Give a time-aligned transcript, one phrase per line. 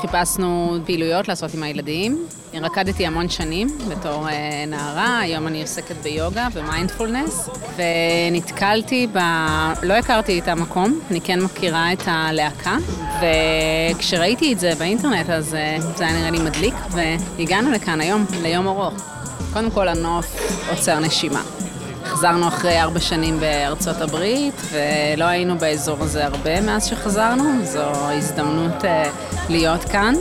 [0.00, 2.26] חיפשנו פעילויות לעשות עם הילדים.
[2.62, 9.18] רקדתי המון שנים בתור אה, נערה, היום אני עוסקת ביוגה ומיינדפולנס, ונתקלתי ב...
[9.82, 12.76] לא הכרתי את המקום, אני כן מכירה את הלהקה,
[13.20, 18.66] וכשראיתי את זה באינטרנט אז אה, זה היה נראה לי מדליק, והגענו לכאן היום, ליום
[18.66, 18.94] ארוך.
[19.52, 20.26] קודם כל הנוף
[20.70, 21.42] עוצר נשימה.
[22.08, 27.80] חזרנו אחרי ארבע שנים בארצות הברית, ולא היינו באזור הזה הרבה מאז שחזרנו, זו
[28.10, 28.86] הזדמנות uh,
[29.48, 30.14] להיות כאן,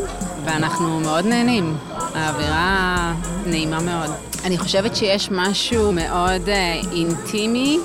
[0.46, 1.78] ואנחנו מאוד נהנים.
[2.16, 3.14] האווירה
[3.46, 4.12] נעימה מאוד.
[4.44, 7.80] אני חושבת שיש משהו מאוד uh, אינטימי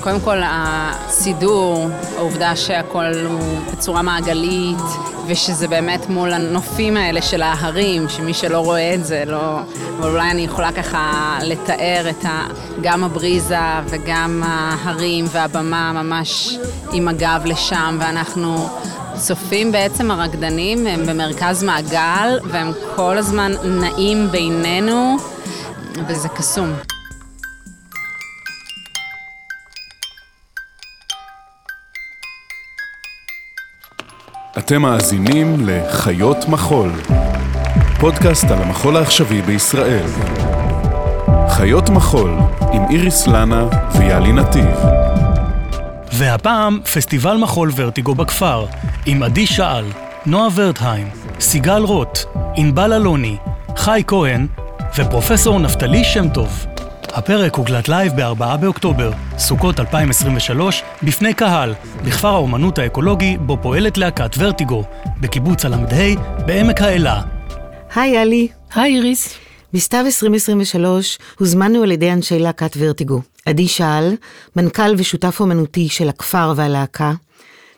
[0.00, 4.78] קודם כל הסידור, העובדה שהכל הוא בצורה מעגלית,
[5.26, 9.58] ושזה באמת מול הנופים האלה של ההרים, שמי שלא רואה את זה, לא...
[9.98, 12.46] אבל אולי אני יכולה ככה לתאר את ה...
[12.80, 16.58] גם הבריזה וגם ההרים והבמה ממש
[16.92, 18.68] עם הגב לשם, ואנחנו
[19.14, 25.16] צופים בעצם הרקדנים, הם במרכז מעגל, והם כל הזמן נעים בינינו,
[26.08, 26.93] וזה קסום.
[34.58, 36.90] אתם מאזינים לחיות מחול,
[38.00, 40.06] פודקאסט על המחול העכשווי בישראל.
[41.48, 42.30] חיות מחול
[42.72, 43.66] עם איריס לנה
[43.98, 44.76] ויעלי נתיב.
[46.12, 48.66] והפעם פסטיבל מחול ורטיגו בכפר,
[49.06, 49.84] עם עדי שעל,
[50.26, 51.08] נעה ורטהיים,
[51.40, 52.18] סיגל רוט,
[52.56, 53.36] ענבל אלוני,
[53.76, 54.46] חי כהן
[54.98, 56.66] ופרופסור נפתלי שם טוב.
[57.14, 64.30] הפרק הוקלט live ב-4 באוקטובר, סוכות 2023, בפני קהל, בכפר האומנות האקולוגי, בו פועלת להקת
[64.38, 64.84] ורטיגו,
[65.20, 65.76] בקיבוץ הל"ה,
[66.46, 67.22] בעמק האלה.
[67.94, 68.48] היי אלי.
[68.74, 69.34] היי איריס.
[69.72, 73.20] בסתיו 2023 הוזמנו על ידי אנשי להקת ורטיגו.
[73.46, 74.14] עדי שאל,
[74.56, 77.12] מנכ"ל ושותף אומנותי של הכפר והלהקה,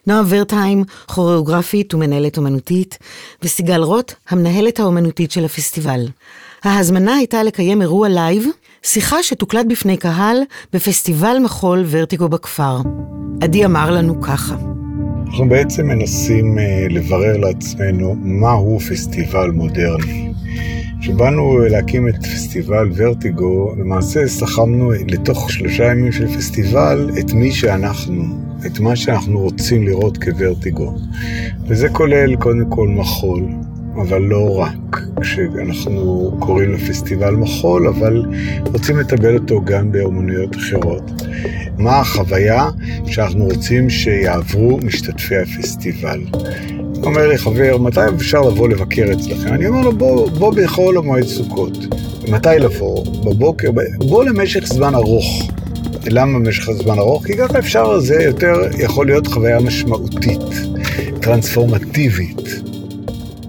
[0.07, 2.99] נועה ורטהיים, כוריאוגרפית ומנהלת אומנותית,
[3.43, 6.07] וסיגל רוט, המנהלת האומנותית של הפסטיבל.
[6.65, 8.47] ההזמנה הייתה לקיים אירוע לייב,
[8.83, 10.37] שיחה שתוקלט בפני קהל
[10.73, 12.77] בפסטיבל מחול ורטיגו בכפר.
[13.41, 14.57] עדי אמר לנו ככה.
[15.27, 20.33] אנחנו בעצם מנסים uh, לברר לעצמנו מהו פסטיבל מודרני.
[21.01, 28.25] כשבאנו להקים את פסטיבל ורטיגו, למעשה סכמנו לתוך שלושה ימים של פסטיבל את מי שאנחנו,
[28.67, 30.95] את מה שאנחנו רוצים לראות כוורטיגו.
[31.67, 33.43] וזה כולל קודם כל מחול,
[34.01, 35.01] אבל לא רק.
[35.21, 38.25] כשאנחנו קוראים לפסטיבל מחול, אבל
[38.73, 41.11] רוצים לטבל אותו גם באומנויות אחרות.
[41.79, 42.71] מה החוויה
[43.07, 46.21] שאנחנו רוצים שיעברו משתתפי הפסטיבל?
[47.03, 49.49] אומר לי חבר, מתי אפשר לבוא לבקר אצלכם?
[49.53, 51.79] אני אומר לו, בוא, בוא בחול המועד סוכות.
[52.29, 53.05] מתי לבוא?
[53.25, 53.71] בבוקר?
[53.99, 55.51] בוא למשך זמן ארוך.
[56.07, 57.27] למה במשך זמן ארוך?
[57.27, 60.41] כי ככה אפשר, זה יותר יכול להיות חוויה משמעותית,
[61.21, 62.76] טרנספורמטיבית.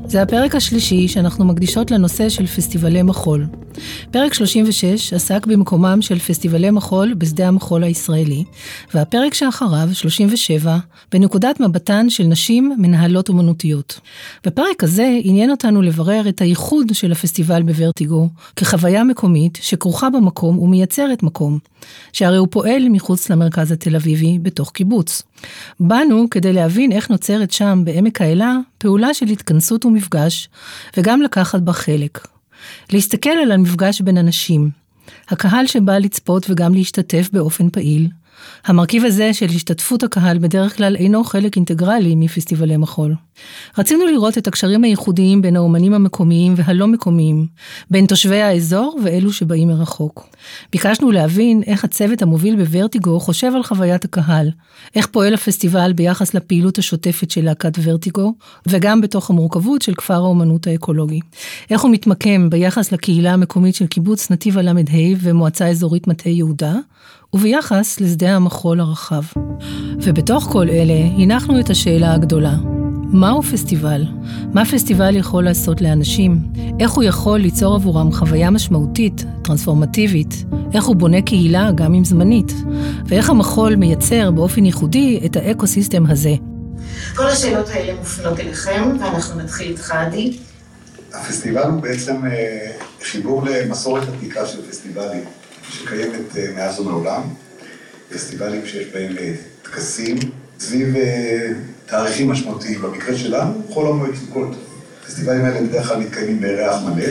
[0.08, 3.46] זה הפרק השלישי שאנחנו מקדישות לנושא של פסטיבלי מחול.
[4.12, 8.44] פרק 36 עסק במקומם של פסטיבלי מחול בשדה המחול הישראלי,
[8.94, 10.78] והפרק שאחריו, 37,
[11.12, 14.00] בנקודת מבטן של נשים מנהלות אומנותיות.
[14.46, 21.24] בפרק הזה עניין אותנו לברר את הייחוד של הפסטיבל בוורטיגו, כחוויה מקומית שכרוכה במקום ומייצרת
[21.24, 21.60] מקום,
[22.14, 25.22] שהרי הוא פועל מחוץ למרכז התל אביבי בתוך קיבוץ.
[25.80, 30.50] באנו כדי להבין איך נוצרת שם, בעמק האלה, פעולה של התכנסות ומפגש,
[30.98, 32.37] וגם לקחת בה חלק.
[32.94, 34.70] להסתכל על המפגש בין אנשים,
[35.30, 38.10] הקהל שבא לצפות וגם להשתתף באופן פעיל.
[38.66, 43.16] המרכיב הזה של השתתפות הקהל בדרך כלל אינו חלק אינטגרלי מפסטיבלי מחול.
[43.78, 47.48] רצינו לראות את הקשרים הייחודיים בין האומנים המקומיים והלא מקומיים,
[47.92, 50.28] בין תושבי האזור ואלו שבאים מרחוק.
[50.72, 54.52] ביקשנו להבין איך הצוות המוביל בוורטיגו חושב על חוויית הקהל,
[54.96, 58.34] איך פועל הפסטיבל ביחס לפעילות השוטפת של להקת ורטיגו,
[58.68, 61.20] וגם בתוך המורכבות של כפר האומנות האקולוגי.
[61.72, 64.74] איך הוא מתמקם ביחס לקהילה המקומית של קיבוץ נתיב הל"ה
[65.22, 66.74] ומועצה אזורית מטה יהודה,
[67.34, 69.24] וביחס לשדה המחול הרחב.
[70.02, 72.56] ובתוך כל אלה הנחנו את השאלה הגדולה,
[73.12, 74.04] מהו פסטיבל?
[74.54, 76.40] מה פסטיבל יכול לעשות לאנשים?
[76.80, 80.46] איך הוא יכול ליצור עבורם חוויה משמעותית, טרנספורמטיבית?
[80.74, 82.52] איך הוא בונה קהילה, גם אם זמנית?
[83.06, 86.34] ואיך המחול מייצר באופן ייחודי את ה ecosystem הזה?
[87.16, 90.38] כל השאלות האלה מופנות אליכם, ואנחנו נתחיל איתך, עדי.
[91.14, 92.72] הפסטיבל הוא בעצם אה,
[93.02, 95.24] חיבור למסורת עתיקה של פסטיבלים,
[95.70, 97.22] שקיימת אה, מאז ומעולם.
[98.14, 99.34] פסטיבלים שיש בהם אה,
[99.64, 100.18] טקסים
[100.60, 100.96] סביב
[101.86, 102.82] תאריכים משמעותיים.
[102.82, 104.56] במקרה שלנו, חול המועד סוכות.
[105.04, 107.06] הפסטיבלים האלה בדרך כלל מתקיימים בירח מלא,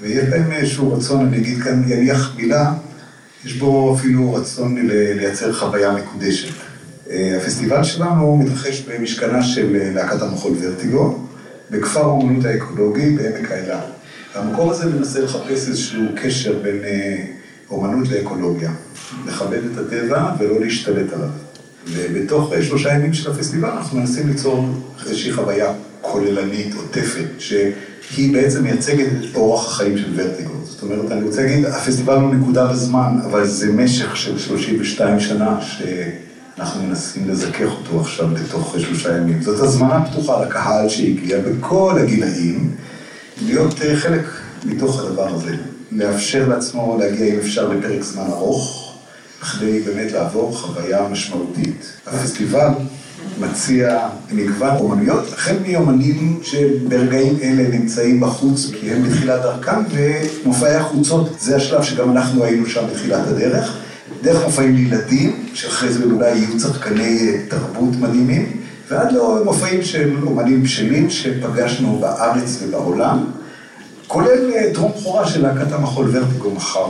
[0.00, 2.72] ויש בהם איזשהו רצון, אני אגיד כאן, יניח מילה,
[3.44, 6.48] יש בו אפילו רצון לייצר חוויה מקודשת.
[7.10, 11.24] הפסטיבל שלנו מתרחש במשכנה של להקת המחול ורטיגו,
[11.70, 13.80] בכפר האומנות האקולוגי בעמק האלה.
[14.34, 17.24] המקום הזה מנסה לחפש איזשהו קשר בין אה,
[17.70, 18.70] אומנות לאקולוגיה.
[19.26, 21.28] לכבד את הטבע ולא להשתלט עליו.
[21.92, 24.68] ובתוך אה, שלושה ימים של הפסטיבל אנחנו מנסים ליצור
[25.06, 30.52] איזושהי חוויה כוללנית, עוטפת, שהיא בעצם מייצגת את אורח החיים של ורטיגו.
[30.64, 35.58] זאת אומרת, אני רוצה להגיד, הפסטיבל הוא נקודה בזמן, אבל זה משך של 32 שנה
[35.60, 39.42] שאנחנו מנסים לזכך אותו עכשיו בתוך שלושה ימים.
[39.42, 42.70] זאת הזמנה פתוחה לקהל שהגיע בכל הגילאים,
[43.46, 44.24] להיות אה, חלק
[44.64, 45.54] מתוך הדבר הזה.
[45.92, 48.87] לאפשר לעצמו להגיע, אם אפשר, לפרק זמן ארוך,
[49.40, 51.92] כדי באמת לעבור חוויה משמעותית.
[52.06, 52.68] הפסטיבל
[53.40, 61.36] מציע מגוון אומנויות, החל מאומנים שברגעים אלה נמצאים בחוץ כי הם בתחילת דרכם, ומופעי החוצות
[61.40, 63.78] זה השלב שגם אנחנו היינו שם בתחילת הדרך.
[64.22, 71.10] דרך מופעים לילדים, שאחרי זה אולי יהיו צחקני תרבות מדהימים, ועד למופעים של אומנים בשלים
[71.10, 73.24] שפגשנו בארץ ובעולם.
[74.06, 76.86] כולל אה, טרום בכורה של להקת המחול ורטיגו מחר.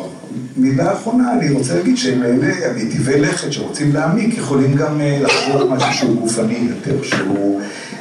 [0.56, 5.70] מילה אחרונה, אני רוצה להגיד שהם אלה מיטיבי לכת שרוצים להעמיק, יכולים גם אה, לחזור
[5.70, 7.60] משהו שהוא גופני יותר, שהוא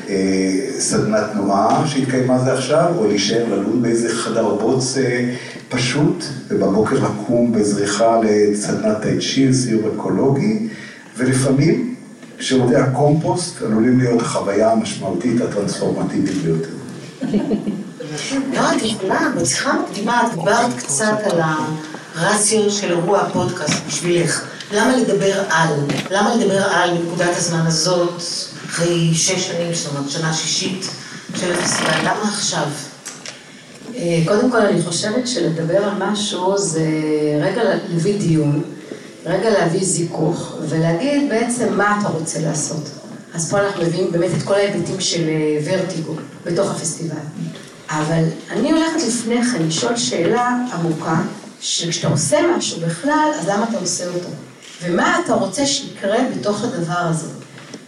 [0.09, 5.33] אה, סדנת תנועה שהתקיימה זה עכשיו, או להישאר ללון באיזה חדר בוץ אה,
[5.69, 10.67] פשוט, ובבוקר לקום בזריחה לסדנת טייצ'י, סיור אקולוגי,
[11.17, 11.95] ולפעמים
[12.39, 16.69] שירותי הקומפוסט עלולים להיות החוויה המשמעותית הטרנספורמטיבית ביותר.
[18.53, 21.39] לא, יכולה, בשיחה המקדימה את דיברת קצת על
[22.17, 24.43] הרציו של אירוע הפודקאסט בשבילך.
[24.71, 25.73] למה לדבר על?
[26.11, 28.21] למה לדבר על נקודת הזמן הזאת,
[28.65, 30.89] אחרי שש שנים, זאת אומרת, שנה שישית
[31.35, 31.99] של הפסטיבל?
[32.01, 32.67] למה עכשיו?
[33.95, 36.85] אה, קודם כל, אני חושבת שלדבר על משהו זה
[37.41, 38.63] רגע להביא דיון,
[39.25, 42.89] רגע להביא זיכוך, ולהגיד בעצם מה אתה רוצה לעשות.
[43.33, 46.13] אז פה אנחנו מביאים באמת את כל ההיבטים של אה, ורטיגו
[46.45, 47.15] בתוך הפסטיבל.
[47.89, 51.21] אבל אני הולכת לפני כן לשאול שאלה עמוקה,
[51.61, 54.29] שכשאתה עושה משהו בכלל, אז למה אתה עושה אותו?
[54.83, 57.27] ומה אתה רוצה שיקרה בתוך הדבר הזה?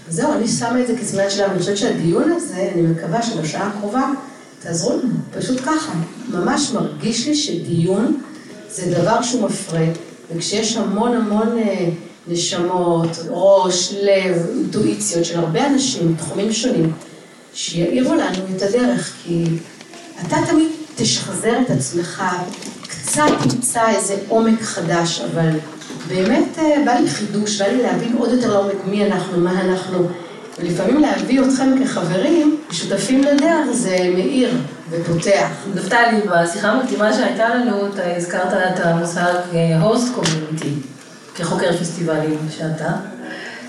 [0.10, 1.52] זהו, אני שמה את זה כזמן שלנו.
[1.52, 4.10] אני חושבת שהדיון הזה, אני מקווה שבשעה הקרובה
[4.60, 5.92] תעזרו לנו, פשוט ככה.
[6.30, 8.22] ממש מרגיש לי שדיון
[8.72, 9.86] זה דבר שהוא מפרה,
[10.36, 11.90] וכשיש המון המון אה,
[12.28, 16.94] נשמות, ראש, לב, אינטואיציות של הרבה אנשים מתחומים שונים,
[17.54, 19.44] שיעירו לנו את הדרך, כי
[20.28, 22.24] אתה תמיד תשחזר את עצמך,
[23.02, 25.50] קצת תמצא איזה עומק חדש, אבל
[26.08, 30.08] באמת אה, בא לי חידוש, בא לי להבין עוד יותר לעומק מי אנחנו, מה אנחנו,
[30.60, 34.58] ולפעמים להביא אתכם כחברים, שותפים לדרך, זה מאיר
[34.90, 35.50] ופותח.
[35.76, 39.34] נפתלי, בשיחה המקדימה שהייתה לנו, אתה הזכרת את המושג
[39.82, 40.74] הוסט אה, קומיוניטי,
[41.36, 42.92] כחוקר פסטיבלים שאתה.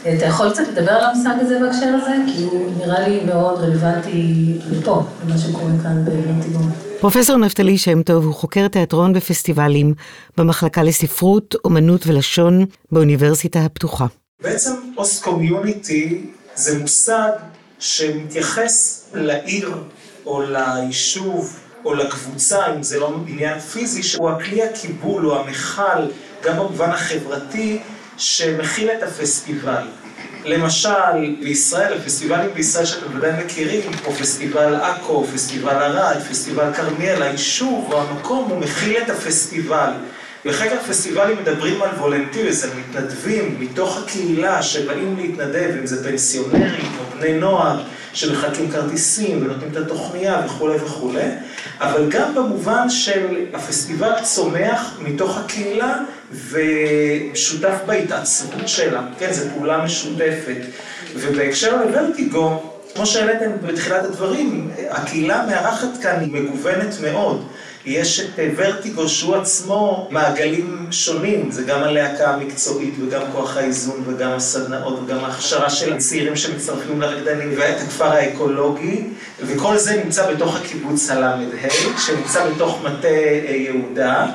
[0.02, 2.12] אתה יכול קצת לדבר על המושג הזה בהקשר הזה?
[2.26, 6.70] כי הוא נראה לי מאוד רלוונטי לפה, למה שקורה כאן בנתיבון.
[7.00, 9.94] פרופסור נפתלי שם טוב הוא חוקר תיאטרון ופסטיבלים
[10.36, 14.06] במחלקה לספרות, אומנות ולשון באוניברסיטה הפתוחה.
[14.42, 17.30] בעצם אוסט קומיוניטי זה מושג
[17.78, 19.74] שמתייחס לעיר
[20.26, 26.10] או ליישוב או לקבוצה, אם זה לא עניין פיזי, שהוא הכלי הקיבול או המכל,
[26.44, 27.78] גם במובן החברתי,
[28.20, 29.82] שמכיל את הפסטיבל.
[30.44, 37.92] למשל, בישראל, הפסטיבלים בישראל שאתם ודאי מכירים, כמו פסטיבל עכו, פסטיבל ערד, פסטיבל כרמיאל, היישוב
[37.92, 39.90] או המקום, הוא מכיל את הפסטיבל.
[40.44, 47.18] בחלק הפסטיבלים מדברים על וולנטירס, על מתנדבים מתוך הקהילה שבאים להתנדב, אם זה פנסיונרים או
[47.18, 51.22] בני נוער שמחלקים כרטיסים ונותנים את התוכניה וכולי וכולי,
[51.80, 55.96] אבל גם במובן של הפסטיבל צומח מתוך הקהילה
[56.50, 60.60] ושותף בהתעצמות שלה, כן, זו פעולה משותפת.
[61.14, 62.62] ובהקשר לוורטיגו,
[62.94, 67.46] כמו שהעליתם בתחילת הדברים, הקהילה מארחת כאן היא מגוונת מאוד.
[67.90, 74.30] יש את ורטיגו שהוא עצמו מעגלים שונים, זה גם הלהקה המקצועית וגם כוח האיזון וגם
[74.30, 79.04] הסדנאות וגם ההכשרה של הצעירים שמצטרפים לרקדנים ואת הכפר האקולוגי.
[79.40, 81.36] וכל זה נמצא בתוך הקיבוץ הל"ה
[82.06, 83.08] שנמצא בתוך מטה
[83.48, 84.26] יהודה.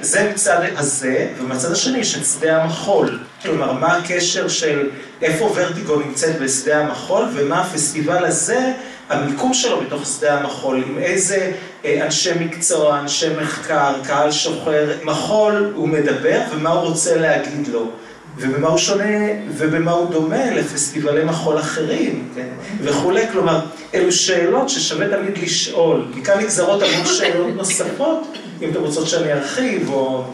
[0.00, 3.18] זה מצד הזה, ומצד השני יש את שדה המחול.
[3.42, 4.90] כלומר, מה הקשר של
[5.22, 8.72] איפה ורטיגו נמצאת בשדה המחול, ומה הפסטיבל הזה,
[9.12, 11.52] המיקום שלו בתוך שדה המחול, עם איזה
[11.84, 17.90] אה, אנשי מקצוע, אנשי מחקר, קהל שוחר, מחול הוא מדבר, ומה הוא רוצה להגיד לו.
[18.36, 22.48] ובמה הוא שונה, ובמה הוא דומה לפסטיבלי מחול אחרים, כן,
[22.82, 23.22] וכולי.
[23.32, 23.60] כלומר,
[23.94, 26.04] אלו שאלות ששווה תמיד לשאול.
[26.14, 30.24] מכאן נגזרות המון שאלות נוספות, אם אתם רוצות שאני ארחיב, או...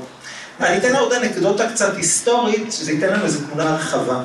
[0.60, 4.20] אני אתן עוד אנקדוטה קצת היסטורית, שזה ייתן לנו איזו תמונה רחבה.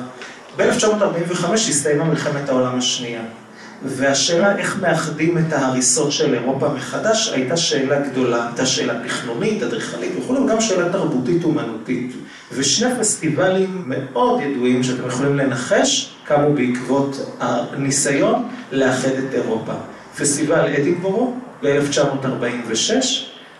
[0.56, 3.22] ב-1945 הסתיימה מלחמת העולם השנייה.
[3.84, 10.12] והשאלה איך מאחדים את ההריסות של אירופה מחדש הייתה שאלה גדולה, הייתה שאלה תכנונית, אדריכלית
[10.18, 12.12] וכולי, וגם שאלה תרבותית אומנותית.
[12.52, 19.72] ושני פסטיבלים מאוד ידועים שאתם יכולים לנחש, קמו בעקבות הניסיון לאחד את אירופה.
[20.18, 22.92] פסטיבל אדינבורו ב-1946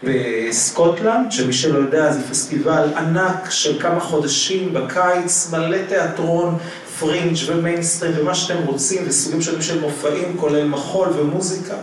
[0.02, 6.59] בסקוטלנד, שמי שלא יודע זה פסטיבל ענק של כמה חודשים בקיץ, מלא תיאטרון,
[7.01, 11.75] פרינג' ומיינסטרים ומה שאתם רוצים, וסוגים שונים של מופעים, כולל מחול ומוזיקה.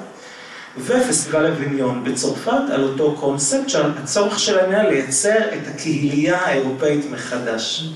[0.77, 7.89] ופסטיבל אביניון בצרפת על אותו קונספט, שהצורך שלהם היה לייצר את הקהילייה האירופאית מחדש.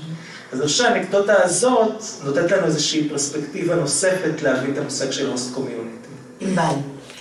[0.52, 5.54] אז אני חושב שהאנקדוטה הזאת נותנת לנו איזושהי פרספקטיבה נוספת להבין את המושג של host
[5.54, 6.08] community.
[6.40, 6.74] ענבל.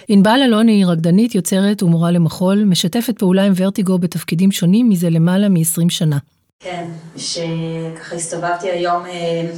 [0.08, 5.50] ענבל אלוני היא רקדנית, יוצרת ומורה למחול, משתפת פעולה עם ורטיגו בתפקידים שונים מזה למעלה
[5.50, 6.18] מ-20 שנה.
[6.60, 6.86] כן,
[7.18, 9.50] שככה הסתובבתי היום אה,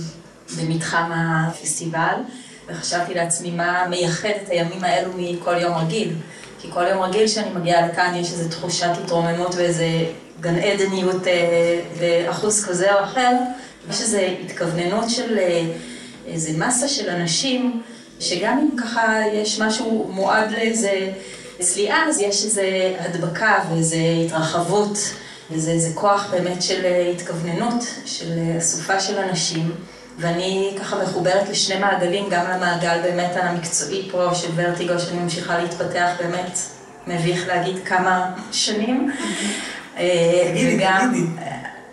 [0.58, 2.16] במתחם הפסטיבל,
[2.68, 6.13] וחשבתי לעצמי מה מייחד את הימים האלו מכל יום רגיל.
[6.60, 9.88] כי כל יום רגיל שאני מגיעה לכאן יש איזו תחושת התרוממות ואיזה
[10.42, 13.32] גן עדניות אה, לאחוז כזה או אחר,
[13.89, 15.62] יש איזו התכווננות של אה,
[16.27, 17.82] איזה מסה של אנשים,
[18.20, 21.12] שגם אם ככה יש משהו מועד לאיזה
[21.60, 22.62] צליעה, אז יש איזו
[23.00, 24.98] הדבקה ואיזו התרחבות.
[25.51, 29.72] וזה כוח באמת של התכווננות, של אסופה של אנשים.
[30.17, 36.09] ואני ככה מחוברת לשני מעגלים, גם למעגל באמת המקצועי פה של ורטיגו, שאני ממשיכה להתפתח
[36.19, 36.59] באמת,
[37.07, 39.12] מביך להגיד כמה שנים.
[39.93, 41.27] תגידי, תגידי.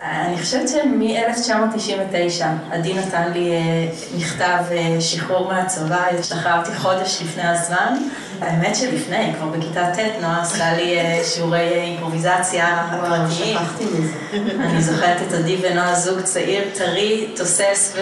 [0.01, 7.97] אני חושבת שמ-1999 עדי נתן לי אה, מכתב אה, שחרור מהצבא, השתחררתי חודש לפני הזמן.
[8.41, 13.57] האמת שלפני, כבר בכיתה ט', נועה עשתה לי אה, שיעורי אימפרוביזציה פרטיים.
[13.57, 14.51] שכחתי מזה.
[14.63, 17.97] אני זוכרת את עדי ונועה זוג צעיר, טרי, תוסס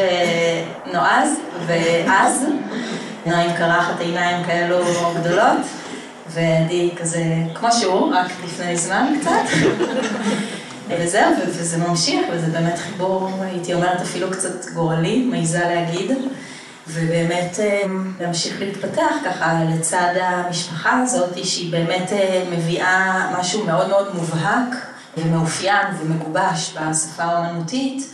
[0.87, 1.29] ונועז,
[1.67, 2.45] ואז,
[3.25, 4.77] נועה עם קרחת עיניים כאלו
[5.19, 5.57] גדולות,
[6.29, 7.23] ועדי כזה,
[7.53, 9.69] כמו שהוא, רק לפני זמן קצת.
[10.99, 16.11] וזהו, וזה ממשיך, וזה באמת חיבור, הייתי אומרת אפילו קצת גורלי, מעיזה להגיד,
[16.87, 17.59] ובאמת
[18.19, 22.11] להמשיך להתפתח ככה לצד המשפחה הזאת, שהיא באמת
[22.51, 24.75] מביאה משהו מאוד מאוד מובהק
[25.17, 28.13] ומאופיין ומגובש בשפה האומנותית,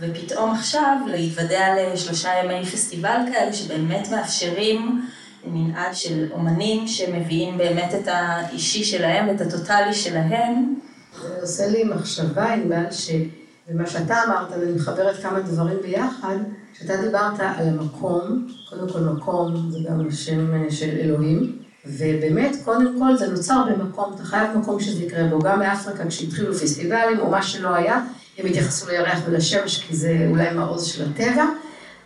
[0.00, 5.08] ופתאום עכשיו להתוודע לשלושה ימי פסטיבל כאלה שבאמת מאפשרים
[5.44, 10.74] מנעד של אומנים שמביאים באמת את האישי שלהם, את הטוטלי שלהם.
[11.22, 16.36] זה עושה לי מחשבה, ענבל, שבמה שאתה אמרת, ואני מחברת כמה דברים ביחד,
[16.80, 23.16] שאתה דיברת על המקום, קודם כל מקום זה גם השם של אלוהים, ובאמת, קודם כל
[23.16, 27.42] זה נוצר במקום, אתה חייב מקום שזה יקרה בו, גם באפריקה כשהתחילו פסטיבלים או מה
[27.42, 28.04] שלא היה,
[28.38, 31.44] הם התייחסו לירח ולשמש כי זה אולי מעוז של הטבע,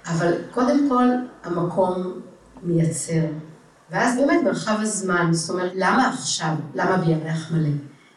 [0.06, 1.08] אבל קודם כל
[1.44, 2.20] המקום
[2.62, 3.24] מייצר.
[3.90, 6.54] ואז באמת מרחב הזמן, זאת אומרת, למה עכשיו?
[6.74, 7.68] למה בירח מלא?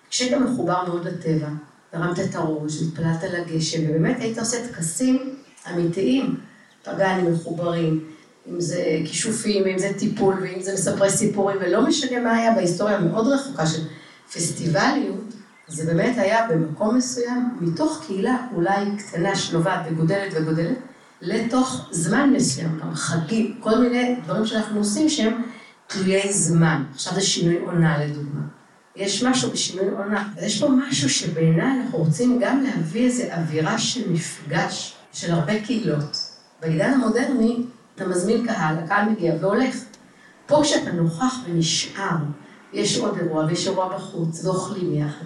[0.10, 1.48] כשהיית מחובר מאוד לטבע,
[1.94, 5.36] הרמת את הראש, התפללת על הגשם, ובאמת היית עושה טקסים
[5.74, 6.47] אמיתיים,
[6.92, 8.04] פגאנים מחוברים,
[8.50, 12.98] אם זה כישופים, אם זה טיפול, ואם זה מספרי סיפורים, ולא משנה מה היה בהיסטוריה
[12.98, 13.82] המאוד רחוקה של
[14.34, 15.34] פסטיבליות,
[15.68, 20.78] זה באמת היה במקום מסוים, מתוך קהילה אולי קטנה שנובעת וגודלת וגודלת,
[21.22, 25.42] לתוך זמן מסוים, גם חגים, כל מיני דברים שאנחנו עושים שהם
[25.88, 26.84] תלויי זמן.
[26.94, 28.42] עכשיו זה שינוי עונה לדוגמה.
[28.96, 30.28] יש משהו בשינוי עונה.
[30.42, 36.27] יש פה משהו שבעיניי אנחנו רוצים גם להביא איזו אווירה של מפגש של הרבה קהילות.
[36.62, 37.58] בעידן המודרני
[37.96, 39.76] אתה מזמין קהל, הקהל מגיע והולך.
[40.46, 42.16] פה כשאתה נוכח ונשאר,
[42.74, 45.26] יש עוד אירוע ויש אירוע בחוץ, ואוכלים יחד,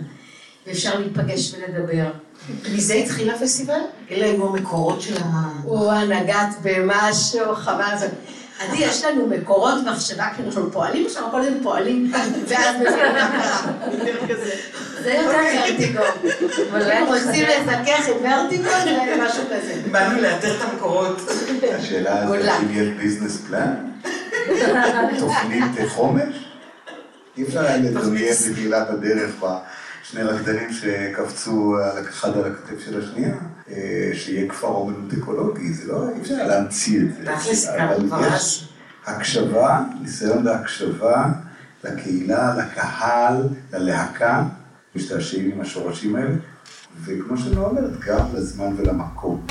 [0.68, 2.12] ואפשר להיפגש ולדבר.
[2.76, 3.80] מזה התחיל הפסטיבל?
[4.12, 5.52] אלה היו המקורות של ה...
[5.66, 7.96] או נגעת במשהו, חבל.
[8.62, 12.12] עדי, יש לנו מקורות מחשבה, כי אנחנו פועלים עכשיו, כל הזמן פועלים,
[12.48, 13.72] ואז מבינים מה קרה.
[15.04, 15.40] זה יותר
[15.70, 16.04] ורטיגו.
[16.72, 19.82] אבל הם רוצים לזכך עם ורטיגו, זה משהו כזה.
[19.92, 21.22] באנו לאתר את המקורות.
[21.80, 23.74] השאלה הזאת, אם יש ביזנס פלן?
[25.20, 26.48] תוכנית חומש?
[27.38, 31.76] אי אפשר היה לדמיין בתחילת הדרך בשני רקדנים שקפצו
[32.10, 33.36] אחד על הכתף של השנייה,
[34.14, 37.34] שיהיה כפר אומנות אקולוגי, זה לא, אי אפשר להמציא את זה.
[37.84, 38.68] אבל יש
[39.06, 41.26] הקשבה, ניסיון להקשבה
[41.84, 44.44] לקהילה, לקהל, ללהקה,
[44.96, 46.36] משתעשעים עם השורשים האלה,
[47.04, 49.46] וכמו שנועה אומרת, גם לזמן ולמקום.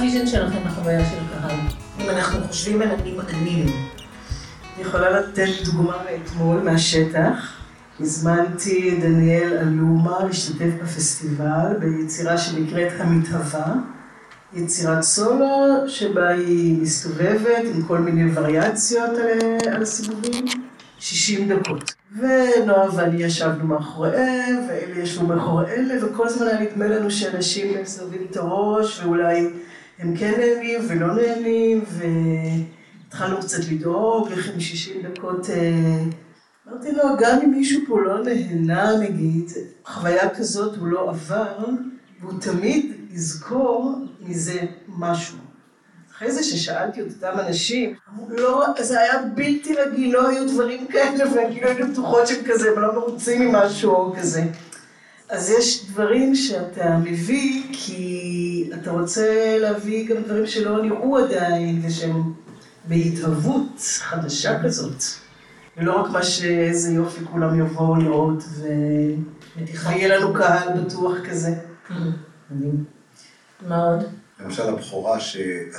[0.00, 1.58] ה vision שלכם לחוויה של הקהל?
[2.00, 3.66] אם אנחנו חושבים על הנמענים.
[4.76, 7.52] אני יכולה לתת דוגמה מאתמול מהשטח.
[8.00, 13.74] הזמנתי את דניאל אלומה להשתתף בפסטיבל ביצירה שנקראת המתהווה.
[14.52, 19.10] יצירת סולו שבה היא מסתובבת עם כל מיני וריאציות
[19.72, 20.44] על הסיבובים,
[20.98, 21.94] 60 דקות.
[22.18, 28.26] ונועה ואני ישבנו מאחוריהם, ואלה ישבו מאחורי אלה, וכל הזמן היה נדמה לנו שאנשים מסובבים
[28.30, 29.50] את הראש, ואולי
[30.00, 31.84] הם כן נהנים ולא נהנים,
[33.06, 35.50] והתחלנו קצת לדאוג, איך הם 60 דקות...
[35.50, 36.02] אה,
[36.68, 39.50] אמרתי לו, גם אם מישהו פה לא נהנה, נגיד,
[39.84, 41.58] חוויה כזאת הוא לא עבר,
[42.20, 45.38] והוא תמיד יזכור מזה משהו.
[46.12, 50.86] אחרי זה ששאלתי את אותם אנשים, אמרו, לא, זה היה בלתי רגיל, לא היו דברים
[50.86, 54.42] כאלה, וכאילו היינו בטוחות שהם כזה, אבל לא מרוצים ממשהו או כזה.
[55.30, 62.32] אז יש דברים שאתה מביא, כי אתה רוצה להביא גם דברים שלא נראו עדיין, ושהם
[62.84, 65.02] בהתהוות חדשה כזאת.
[65.76, 68.44] ולא רק מה שאיזה יופי כולם יבואו לראות,
[69.56, 71.54] ויהיה לנו קהל בטוח כזה.
[73.68, 74.04] מה עוד?
[74.44, 75.18] למשל הבכורה,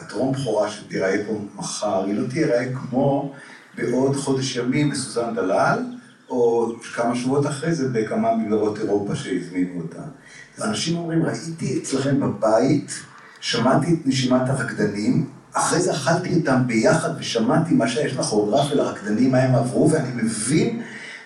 [0.01, 3.33] הטרום בכורה שתיראה פה מחר, היא לא תיראה כמו
[3.77, 5.83] בעוד חודש ימים בסוזן דלל,
[6.31, 10.01] או כמה שבועות אחרי זה בכמה מגלרות אירופה שהזמינו אותה.
[10.61, 12.91] אנשים אומרים, ראיתי אצלכם בבית,
[13.39, 19.37] שמעתי את נשימת הרקדנים, אחרי זה אכלתי איתם ביחד ושמעתי מה שיש לכוריאוגרף ולרקדנים, מה
[19.37, 20.81] הם עברו, ואני מבין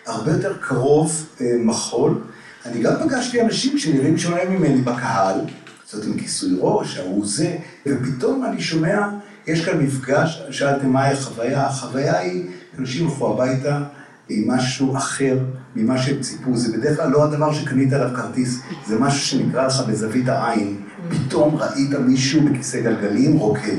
[0.05, 2.21] הרבה יותר קרוב אה, מחול.
[2.65, 5.39] אני גם פגשתי אנשים שנראים שונה ממני בקהל,
[5.83, 9.07] קצת עם כיסוי ראש, ההוא זה, ופתאום אני שומע,
[9.47, 12.45] יש כאן מפגש, שאלתם מהי החוויה, החוויה היא,
[12.79, 13.83] אנשים ילכו הביתה
[14.29, 15.37] עם משהו אחר
[15.75, 19.83] ממה שהם ציפו, זה בדרך כלל לא הדבר שקנית עליו כרטיס, זה משהו שנקרא לך
[19.87, 20.75] בזווית העין,
[21.09, 23.77] פתאום ראית מישהו בכיסא גלגלים רוקד.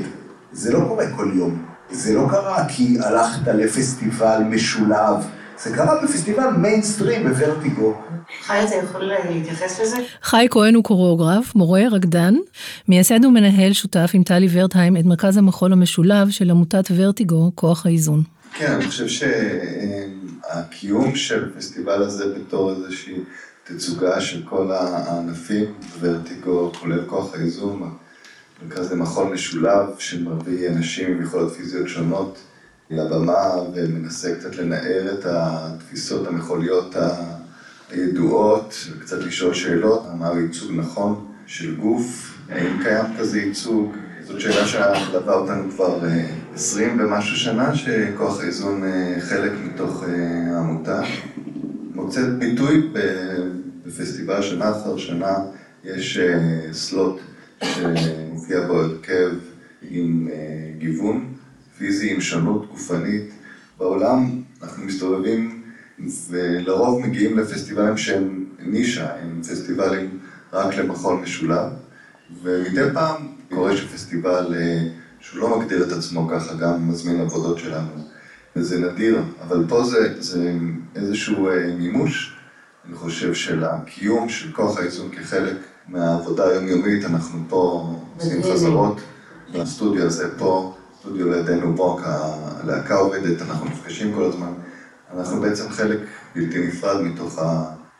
[0.51, 1.63] זה לא קורה כל יום.
[1.91, 5.15] זה לא קרה כי הלכת לפסטיבל משולב,
[5.63, 7.93] זה קרה בפסטיבל מיינסטרים בוורטיגו.
[8.43, 9.97] חי, אתה יכול להתייחס לזה?
[10.21, 12.35] חי כהן הוא קוריאוגרף, מורה, רקדן,
[12.87, 18.23] מייסד ומנהל שותף עם טלי ורטהיים את מרכז המחול המשולב של עמותת ורטיגו, כוח האיזון.
[18.57, 19.07] כן, אני חושב
[20.47, 23.15] שהקיום של הפסטיבל הזה בתור איזושהי
[23.63, 27.97] תצוגה של כל הענפים, ורטיגו, כולל כוח האיזון,
[28.63, 32.37] מרכז למחול משולב שמביא אנשים עם יכולות פיזיות שונות
[32.89, 36.95] לבמה ומנסה קצת לנער את התפיסות המחוליות
[37.89, 43.95] הידועות וקצת לשאול שאלות, אמר ייצוג נכון של גוף, האם קיים כזה ייצוג?
[44.27, 50.55] זאת שאלה שמלווה אותנו כבר אה, עשרים ומשהו שנה, שכוח האיזון אה, חלק מתוך אה,
[50.55, 51.01] העמותה.
[51.93, 52.91] מוצאת ביטוי
[53.85, 55.35] בפסטיבל שנה אחר שנה,
[55.83, 56.19] יש
[56.71, 57.19] סלוט
[57.63, 59.31] שמופיע בו הרכב
[59.89, 60.27] עם
[60.77, 61.33] גיוון
[61.77, 63.31] פיזי, עם שונות גופנית.
[63.77, 65.61] בעולם אנחנו מסתובבים
[66.29, 70.09] ולרוב מגיעים לפסטיבלים שהם נישה, הם פסטיבלים
[70.53, 71.71] רק למחול משולב,
[72.43, 74.55] ומדי פעם קורה שפסטיבל
[75.19, 77.91] שהוא לא מגדיר את עצמו ככה גם מזמין עבודות שלנו,
[78.55, 80.53] וזה נדיר, אבל פה זה, זה
[80.95, 82.37] איזשהו מימוש,
[82.85, 85.55] אני חושב, של הקיום של כוח האיזון כחלק
[85.87, 89.01] מהעבודה היומיומית, אנחנו פה עושים חזרות
[89.53, 90.73] בסטודיו הזה פה.
[90.99, 94.53] סטודיו לידינו בו, הלהקה עובדת, אנחנו נפגשים כל הזמן.
[95.13, 95.99] אנחנו בעצם חלק
[96.35, 97.39] בלתי נפרד מתוך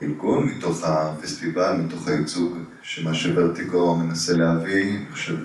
[0.02, 5.36] הארגון, מתוך הפסטיבל, מתוך הייצוג, שמה שוורטיגו מנסה להביא, אני חושב,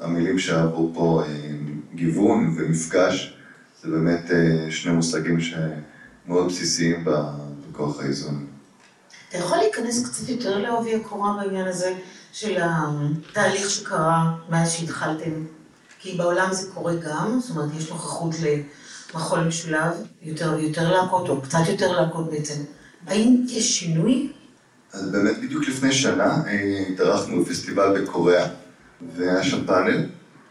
[0.00, 1.50] המילים שעברו פה, אה,
[1.94, 3.36] גיוון ומפגש,
[3.82, 8.46] זה באמת אה, שני מושגים שמאוד בסיסיים בכוח האיזון.
[9.28, 11.94] אתה יכול להיכנס קצת יותר לעובי הקורה בעניין הזה
[12.32, 15.44] של התהליך שקרה מאז שהתחלתם
[15.98, 18.34] כי בעולם זה קורה גם, זאת אומרת, יש נוכחות
[19.14, 19.92] למחול משולב,
[20.22, 22.62] יותר ויותר להקות, או קצת יותר להקות בעצם.
[23.06, 24.32] האם יש שינוי?
[24.92, 28.46] אז באמת בדיוק לפני שנה אה, התארחנו בפסטיבל בקוריאה,
[29.16, 30.06] והיה שם פאנל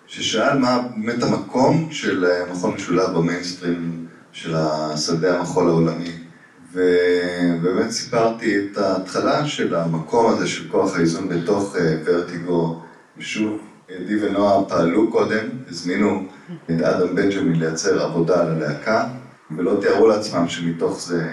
[0.07, 6.11] ששאל מה באמת המקום של אה, מחול משולב במיינסטרים של השדה המחול העולמי.
[6.71, 12.81] ובאמת סיפרתי את ההתחלה של המקום הזה של כוח האיזון בתוך אה, ורטיגו,
[13.17, 16.27] ושוב, עדי ונועה פעלו קודם, הזמינו
[16.65, 19.07] את אדם בנג'מין לייצר עבודה על הלהקה,
[19.57, 21.29] ולא תיארו לעצמם שמתוך זה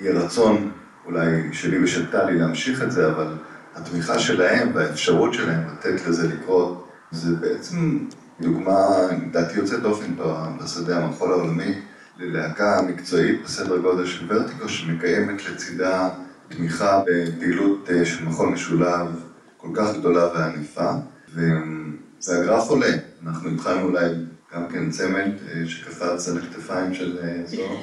[0.00, 0.70] יהיה רצון,
[1.06, 3.34] אולי שלי ושל טלי להמשיך את זה, אבל
[3.74, 7.98] התמיכה שלהם והאפשרות שלהם לתת לזה לקרות, זה בעצם
[8.40, 8.88] דוגמה,
[9.26, 10.14] לדעתי יוצאת דופן
[10.60, 11.74] בשדה המחול העולמי,
[12.18, 16.08] ללהקה מקצועית בסדר גודל של ורטיקו, שמקיימת לצידה
[16.48, 19.24] תמיכה בפעילות אה, של מחול משולב
[19.56, 20.90] כל כך גדולה וענפה,
[21.34, 22.92] והגרף עולה.
[23.26, 24.10] אנחנו התחלנו אולי
[24.54, 27.76] גם כן צמד אה, שקפץ על הכתפיים של אה, זוהר.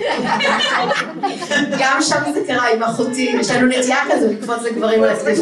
[1.80, 5.40] גם שם זה קרה עם אחותי, יש לנו נטייה כזו לקפוץ לגברים על הכתפיים.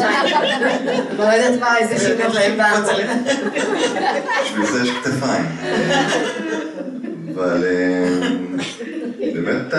[1.18, 2.86] לא יודעת מה, איזה חינוך קיבלנו.
[4.42, 5.46] בשביל זה יש כתפיים.
[7.34, 8.28] אבל אה,
[9.34, 9.74] באמת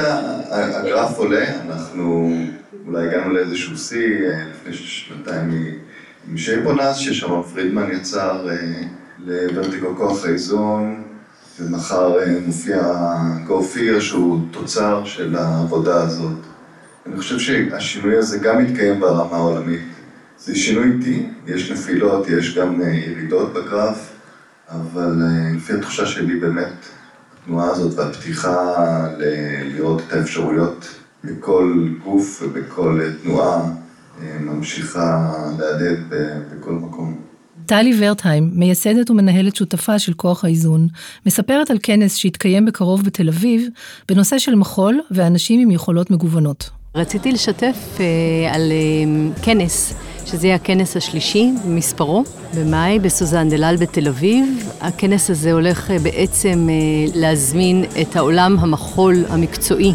[0.51, 2.35] הגרף עולה, אנחנו
[2.87, 4.17] אולי הגענו לאיזשהו שיא
[4.51, 5.75] לפני שנתיים
[6.29, 8.47] עם שייפונס, ששרון פרידמן יצר
[9.19, 11.06] לוורטיגו כוח האיזון.
[11.59, 12.93] ומחר אה, מופיע
[13.47, 16.37] גאופיר שהוא תוצר של העבודה הזאת.
[17.05, 19.81] אני חושב שהשינוי הזה גם מתקיים ברמה העולמית.
[20.39, 24.09] זה שינוי איטי, יש נפילות, יש גם אה, ירידות בגרף,
[24.69, 26.73] אבל אה, לפי התחושה שלי באמת,
[27.43, 28.75] התנועה הזאת והפתיחה
[29.63, 30.87] לראות את האפשרויות
[31.23, 33.61] בכל גוף ובכל תנועה
[34.39, 37.26] ממשיכה להדהד בכל מקום.
[37.67, 40.87] טלי ורטהיים, מייסדת ומנהלת שותפה של כוח האיזון,
[41.25, 43.67] מספרת על כנס שהתקיים בקרוב בתל אביב,
[44.09, 46.69] בנושא של מחול ואנשים עם יכולות מגוונות.
[46.95, 48.01] רציתי לשתף uh,
[48.53, 49.93] על uh, כנס,
[50.25, 52.23] שזה יהיה הכנס השלישי במספרו,
[52.57, 54.69] במאי, בסוזן דלל בתל אביב.
[54.81, 59.93] הכנס הזה הולך uh, בעצם uh, להזמין את העולם המחול המקצועי.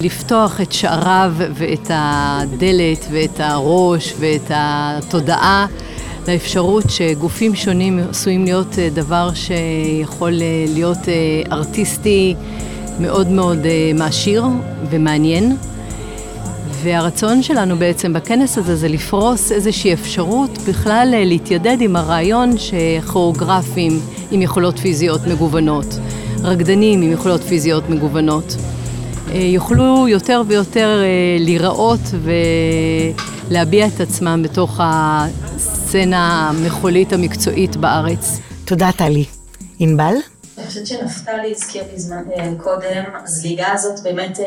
[0.00, 5.66] לפתוח את שעריו ואת הדלת ואת הראש ואת התודעה
[6.28, 12.34] לאפשרות שגופים שונים עשויים להיות אה, דבר שיכול אה, להיות אה, ארטיסטי
[13.00, 13.58] מאוד מאוד
[13.94, 14.44] מעשיר
[14.90, 15.56] ומעניין.
[16.82, 24.42] והרצון שלנו בעצם בכנס הזה זה לפרוס איזושהי אפשרות בכלל להתיידד עם הרעיון שכוריאוגרפים עם
[24.42, 25.98] יכולות פיזיות מגוונות,
[26.42, 28.56] רקדנים עם יכולות פיזיות מגוונות,
[29.34, 31.02] יוכלו יותר ויותר
[31.38, 32.00] להיראות
[33.50, 34.80] ולהביע את עצמם בתוך
[35.90, 38.38] הסצנה המחולית המקצועית בארץ.
[38.64, 39.24] תודה, טלי.
[39.78, 40.14] ענבל?
[40.58, 44.44] אני חושבת שנפתלי הזכיר בזמן אה, קודם, הזליגה הזאת באמת אה,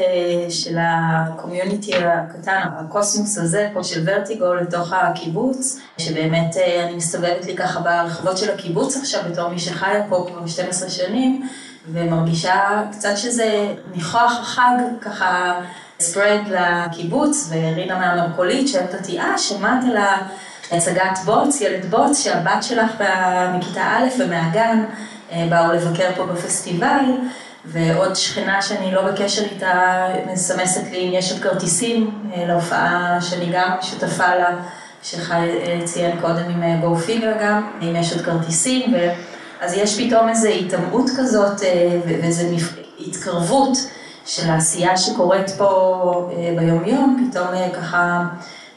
[0.49, 7.55] של הקומיוניטי הקטן, הקוסמוס הזה פה של ורטיגו לתוך הקיבוץ, שבאמת אה, אני מסתובבת לי
[7.55, 11.47] ככה ברחובות של הקיבוץ עכשיו בתור מי שחיה פה כבר 12 שנים,
[11.91, 15.59] ומרגישה קצת שזה ניחוח החג ככה
[15.99, 20.17] ספרד לקיבוץ, ורינה מהמרכולית שואלת אותי, אה, שמעת על ה...
[20.71, 23.03] הצגת בוץ, ילד בוץ, שהבת שלך
[23.53, 24.83] מכיתה א' ומהגן
[25.31, 27.05] אה, באו לבקר פה בפסטיבל,
[27.65, 33.49] ועוד שכנה שאני לא בקשר איתה מסמסת לי אם יש עוד כרטיסים אה, להופעה שאני
[33.53, 34.55] גם שותפה לה,
[35.03, 38.97] שחי אה, ציין קודם עם גו פיגר גם, אם יש עוד כרטיסים, ו...
[39.61, 41.61] אז יש פתאום איזו התעמרות כזאת
[42.05, 42.43] ואיזו
[42.99, 43.77] התקרבות
[44.25, 48.23] של העשייה שקורית פה ביומיום, פתאום ככה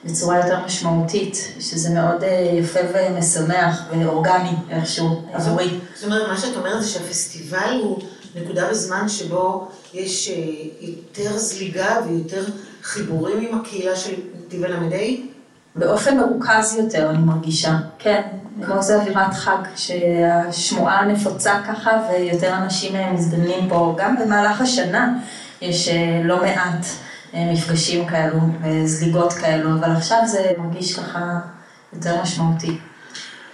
[0.04, 5.78] בצורה יותר משמעותית, שזה מאוד אה, יפה ומשמח ואורגני איכשהו עבורי.
[5.94, 7.98] זאת אומרת, מה שאת אומרת זה שהפסטיבל הוא
[8.34, 10.34] נקודה בזמן שבו יש אה,
[10.80, 12.44] יותר זליגה ויותר
[12.82, 14.96] חיבורים עם הקהילה של נתיב הל"ה?
[15.76, 18.22] באופן מרוכז יותר, אני מרגישה, כן.
[18.66, 25.18] כמו זה אווירת חג, שהשמועה נפוצה ככה ויותר אנשים אה, מזדמנים פה, גם במהלך השנה
[25.60, 25.88] יש
[26.24, 26.86] לא מעט.
[27.34, 31.40] מפגשים כאלו וזליגות כאלו, אבל עכשיו זה מרגיש ככה
[31.92, 32.78] יותר משמעותי.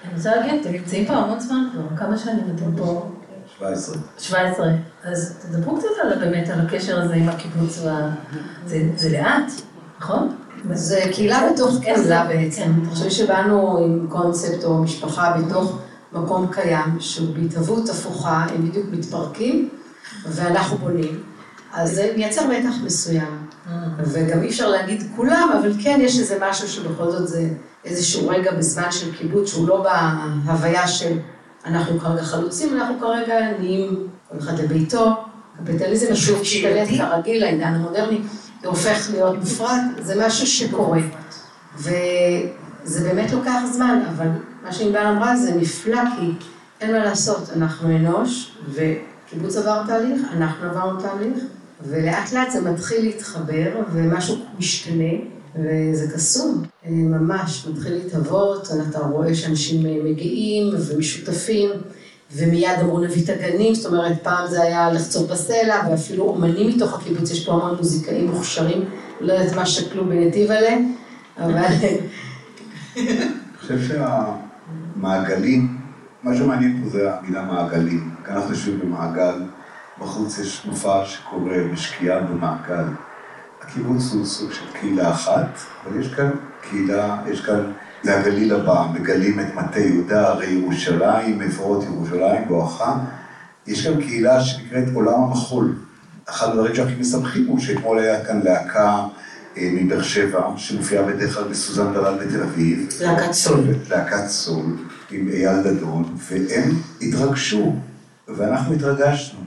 [0.04, 3.10] אני רוצה להגיד, אתם נמצאים פה המון זמן כבר, כמה שנים אתם פה?
[3.58, 3.96] 17.
[4.18, 4.66] 17.
[5.04, 8.10] אז תדברו קצת על, באמת על הקשר הזה עם הקיבוץ, וה...
[8.66, 9.52] זה, זה לאט,
[10.00, 10.36] נכון?
[10.72, 12.62] זה קהילה בתוך קהילה בעצם.
[12.62, 15.78] אני חושבת שבאנו עם קונספט או משפחה בתוך
[16.12, 19.68] מקום קיים, שהוא בהתהוות הפוכה, הם בדיוק מתפרקים,
[20.26, 21.22] ואנחנו בונים.
[21.72, 23.46] אז זה מייצר מתח מסוים.
[23.98, 27.48] וגם אי אפשר להגיד כולם, אבל כן יש איזה משהו שבכל זאת זה
[27.84, 29.86] איזשהו רגע בזמן של קיבוץ שהוא לא
[30.46, 31.18] בהוויה של
[31.64, 35.10] אנחנו כרגע חלוצים, אנחנו כרגע נהיים כל אחד לביתו.
[35.64, 38.20] קפיטליזם שוב משתלט כרגיל, העידן המודרני,
[38.64, 41.00] הופך להיות מופרד, זה משהו שקורה.
[41.76, 44.28] וזה באמת לוקח זמן, אבל
[44.64, 46.32] מה שענבל אמרה זה נפלא, כי
[46.80, 51.38] אין מה לעשות, אנחנו אנוש, וקיבוץ עבר תהליך, אנחנו עברנו תהליך.
[51.84, 55.12] ולאט לאט זה מתחיל להתחבר, ומשהו משתנה,
[55.54, 61.70] וזה קסום, ממש, מתחיל להתהוות, אתה רואה שאנשים מגיעים ומשותפים,
[62.36, 67.00] ומיד אמרו נביא את הגנים, זאת אומרת, פעם זה היה לחצות בסלע, ואפילו אומנים מתוך
[67.00, 68.84] הקיבוץ, יש פה המון מוזיקאים מוכשרים,
[69.20, 70.92] לא יודעת מה שקלו בנתיב עליהם,
[71.38, 71.64] אבל...
[72.96, 73.06] אני
[73.60, 73.78] חושב
[74.96, 75.76] שהמעגלים,
[76.22, 79.34] מה שמעניין פה זה המילה מעגלים, כאן אנחנו יושבים במעגל.
[80.02, 82.84] בחוץ יש מופע שקורה בשקיעה במעגל.
[83.60, 85.48] הקיבוץ הוא סוג של קהילה אחת,
[85.84, 91.38] אבל יש כאן קהילה, יש כאן זה הגליל הבא, מגלים את מטה יהודה, הרי ירושלים,
[91.38, 92.98] מבואות ירושלים, בואכה.
[93.66, 95.74] יש גם קהילה שנקראת עולם המחול.
[96.28, 99.06] אחד הדברים שהכי משמחים הוא שאתמול היה כאן להקה
[99.56, 102.88] אה, מבאר שבע, שמופיעה בדרך כלל בסוזן דלל בתל אביב.
[103.00, 103.60] להקת סול.
[103.90, 104.76] להקת סול,
[105.10, 106.70] עם אייל דדון, והם
[107.02, 107.76] התרגשו,
[108.28, 109.40] ואנחנו התרגשנו.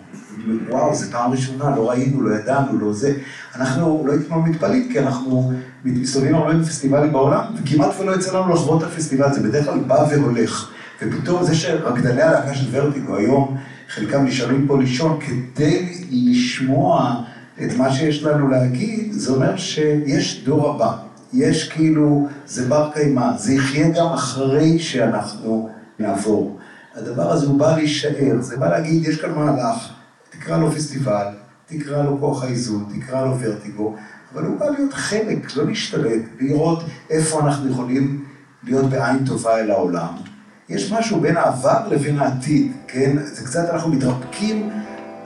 [0.70, 3.14] וואו, זו פעם ראשונה, לא ראינו, לא ידענו, לא זה.
[3.56, 5.54] אנחנו לא היינו מתפלאים, כי אנחנו
[5.86, 10.06] מסתובבים הרבה בפסטיבלים בעולם, וכמעט ולא יצא לנו לחוות את הפסטיבל, זה בדרך כלל בא
[10.10, 10.72] והולך.
[11.02, 13.58] ופתאום זה שרקדני הלהקה של ורטיגו היום,
[13.90, 17.22] חלקם נשארים פה לישון כדי לשמוע
[17.64, 20.92] את מה שיש לנו להגיד, זה אומר שיש דור הבא.
[21.34, 26.58] יש כאילו, זה בר קיימא, זה יחיה גם אחרי שאנחנו נעבור.
[26.96, 29.90] הדבר הזה הוא בא להישאר, זה בא להגיד, יש כאן מהלך,
[30.46, 31.26] תקרא לו פסטיבל,
[31.66, 33.96] תקרא לו כוח האיזון, תקרא לו ורטיגו,
[34.34, 38.26] אבל הוא בא להיות חלק, לא להשתלט, לראות איפה אנחנו יכולים
[38.64, 40.08] להיות בעין טובה אל העולם.
[40.70, 43.18] יש משהו בין העבר לבין העתיד, כן?
[43.24, 44.70] זה קצת, אנחנו מתרפקים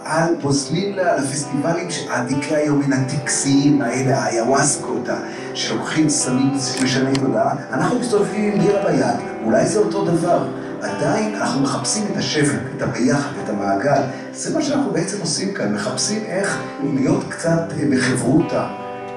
[0.03, 5.07] על, פוזלים לפסטיבלים העתיקי היומין הטקסיים האלה, האיוואסקות,
[5.53, 6.53] שלוקחים סמים
[6.83, 10.47] משני תודעה, אנחנו מסתובבים עם בירה ביד, אולי זה אותו דבר.
[10.81, 14.01] עדיין אנחנו מחפשים את השבט, את הביחד, את המעגל.
[14.33, 16.59] זה מה שאנחנו בעצם עושים כאן, מחפשים איך
[16.93, 18.67] להיות קצת בחברותה.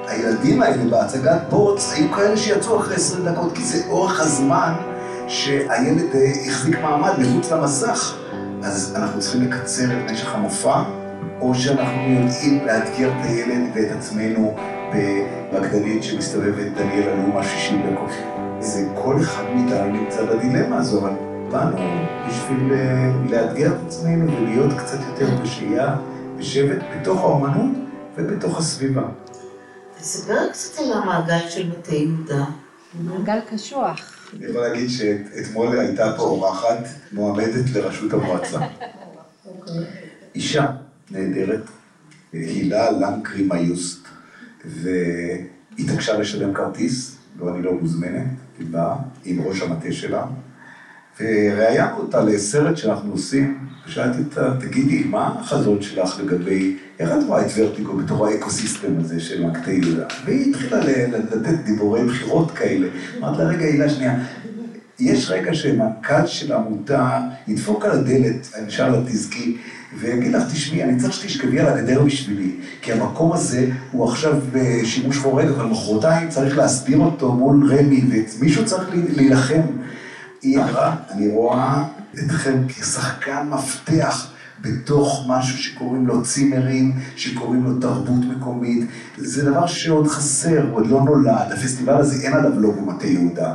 [0.09, 4.73] הילדים האלה בהצגת בוץ היו כאלה שיצאו אחרי 20 דקות, כי זה אורך הזמן
[5.29, 6.07] שהילד
[6.47, 8.17] החזיק מעמד מחוץ למסך.
[8.63, 10.83] אז אנחנו צריכים לקצר את משך המופע,
[11.41, 14.55] או שאנחנו יודעים לאתגר את הילד ואת עצמנו
[15.53, 18.11] ברקדנית שמסתובבת דניאל אלומה 60 דקות.
[18.61, 21.11] זה כל אחד מאיתנו נמצא בדילמה הזו, אבל
[21.53, 21.77] באנו
[22.29, 22.73] בשביל
[23.31, 25.97] לאתגר את עצמנו ולהיות קצת יותר בשהייה,
[26.39, 27.77] בשבט, בתוך האומנות
[28.17, 29.03] ובתוך הסביבה.
[29.99, 32.45] תספר קצת על המעגל של מטה יהודה.
[33.01, 34.01] מעגל קשוח.
[34.37, 36.79] אני יכול להגיד שאתמול הייתה פה אורחת
[37.13, 38.59] מועמדת לראשות המועצה.
[40.35, 40.67] אישה
[41.11, 41.65] נהדרת,
[42.33, 44.09] הילה לנקרי מיוסט,
[44.65, 48.27] והתעקשה לשלם כרטיס, ואני לא מוזמנת,
[48.59, 50.25] היא באה עם ראש המטה שלה,
[51.21, 57.47] וראיינו אותה לסרט שאנחנו עושים, ושאלתי אותה, תגידי, מה החזון שלך לגבי, איך את רואה
[57.47, 60.07] את ורטיגו בתור האקוסיסטם הזה של מקטי יהודה?
[60.25, 62.87] והיא התחילה לתת דיבורי בחירות כאלה.
[63.19, 64.19] אמרתי לה, רגע, הילה, שנייה,
[65.01, 69.57] יש רגע שמנכ"ל של עמותה ידפוק על הדלת, אני אשאל לה, תזכי,
[70.01, 72.51] ויגיד לך, תשמעי, אני צריך שתשכבי על הגדר בשבילי,
[72.83, 78.03] כי המקום הזה הוא עכשיו בשימוש חורג, אבל מחרתיים צריך להסביר אותו מול רמי,
[78.39, 79.61] ומישהו צריך להילחם.
[80.43, 84.27] היא אמרה, אני רואה אתכם כשחקן מפתח
[84.61, 88.89] בתוך משהו שקוראים לו צימרים, שקוראים לו תרבות מקומית.
[89.17, 91.53] זה דבר שעוד חסר, עוד לא נולד.
[91.53, 93.55] הפסטיבל הזה אין עליו לוגו מטה יהודה.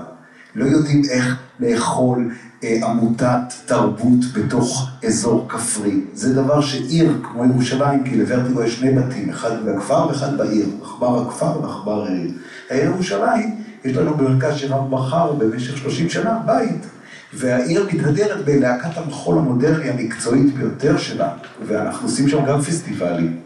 [0.55, 2.31] לא יודעים איך לאכול
[2.63, 6.01] אה, עמותת תרבות בתוך אזור כפרי.
[6.13, 11.21] זה דבר שעיר כמו ירושלים, כי לוורטיגו יש שני בתים, אחד בכפר ואחד בעיר, עכבר
[11.21, 12.31] הכפר ועכבר העיר.
[12.69, 16.85] העיר ירושלים, יש לנו במרכז שרב בחר במשך 30 שנה בית.
[17.33, 21.33] והעיר מתהדרת בלהקת המחול המודרני המקצועית ביותר שלה,
[21.65, 23.41] ואנחנו עושים שם גם פסטיבלים.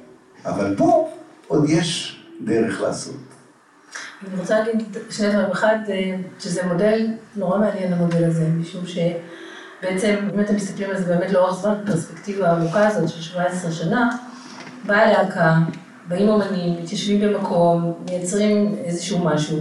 [0.45, 1.09] אבל פה
[1.47, 3.15] עוד יש דרך לעשות.
[4.27, 5.51] אני רוצה להגיד שני דברים.
[5.51, 5.77] אחד,
[6.39, 11.61] שזה מודל נורא מעניין המודל הזה, משום שבעצם, אם אתם מסתכלים על זה באמת לאורך
[11.61, 14.09] זמן, בפרספקטיבה הארוכה הזאת של 17 שנה,
[14.85, 15.57] באה להקה,
[16.07, 19.59] באים אומנים, מתיישבים במקום, מייצרים איזשהו משהו.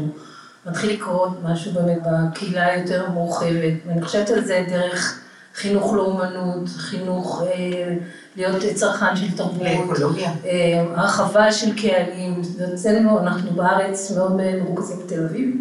[0.67, 5.21] מתחיל לקרות משהו באמת בקהילה היותר מורחבת, ואני חושבת על זה דרך
[5.55, 7.97] חינוך לאומנות, חינוך אה,
[8.37, 12.43] להיות צרכן של תרבות, לאקולוגיה, אה, הרחבה של קהלים,
[12.75, 15.57] אצלנו אנחנו בארץ מאוד מרוכזים בתל אביב,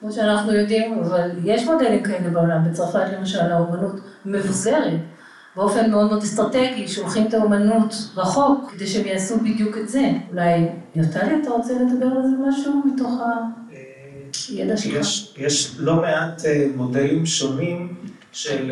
[0.00, 5.00] כמו שאנחנו יודעים, אבל יש מודלים כאלה בעולם, בצרפת למשל האומנות מבוזרת.
[5.56, 10.10] באופן מאוד מאוד אסטרטגי, שולחים את האומנות רחוק, כדי שהם יעשו בדיוק את זה.
[10.30, 13.24] אולי, נפתלי, אתה רוצה לדבר על זה משהו מתוך ה...
[15.00, 16.42] יש, יש לא מעט
[16.76, 17.94] מודלים שונים
[18.32, 18.70] של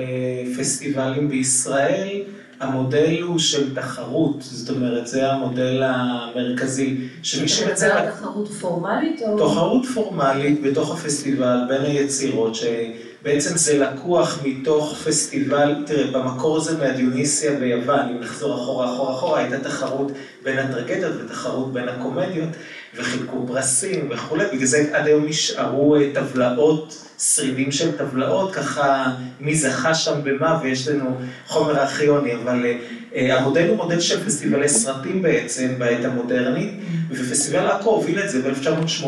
[0.59, 2.22] פסטיבלים בישראל.
[2.62, 6.96] המודל הוא של תחרות, זאת אומרת, זה המודל המרכזי.
[7.22, 8.11] שמי שמציע...
[8.11, 9.37] תחרות פורמלית או...
[9.37, 17.61] תחרות פורמלית בתוך הפסטיבל, בין היצירות, שבעצם זה לקוח מתוך פסטיבל, תראה, במקור זה מהדיוניסיה
[17.61, 20.12] ביוון, אם נחזור אחורה, אחורה, אחורה, הייתה תחרות
[20.44, 22.48] בין הטרגדיות ותחרות בין הקומדיות.
[22.94, 29.55] וחילקו פרסים וכולי, בגלל זה עד היום נשארו אה, טבלאות, שרידים של טבלאות, ככה מי
[29.55, 32.66] זכה שם במה, ויש לנו חומר ארכיוני, אבל
[33.14, 36.70] אה, המודל הוא מודל של פסטיבלי סרטים בעצם בעת המודרנית,
[37.11, 39.05] ופסטיבל עכו הוביל את זה, ב-1980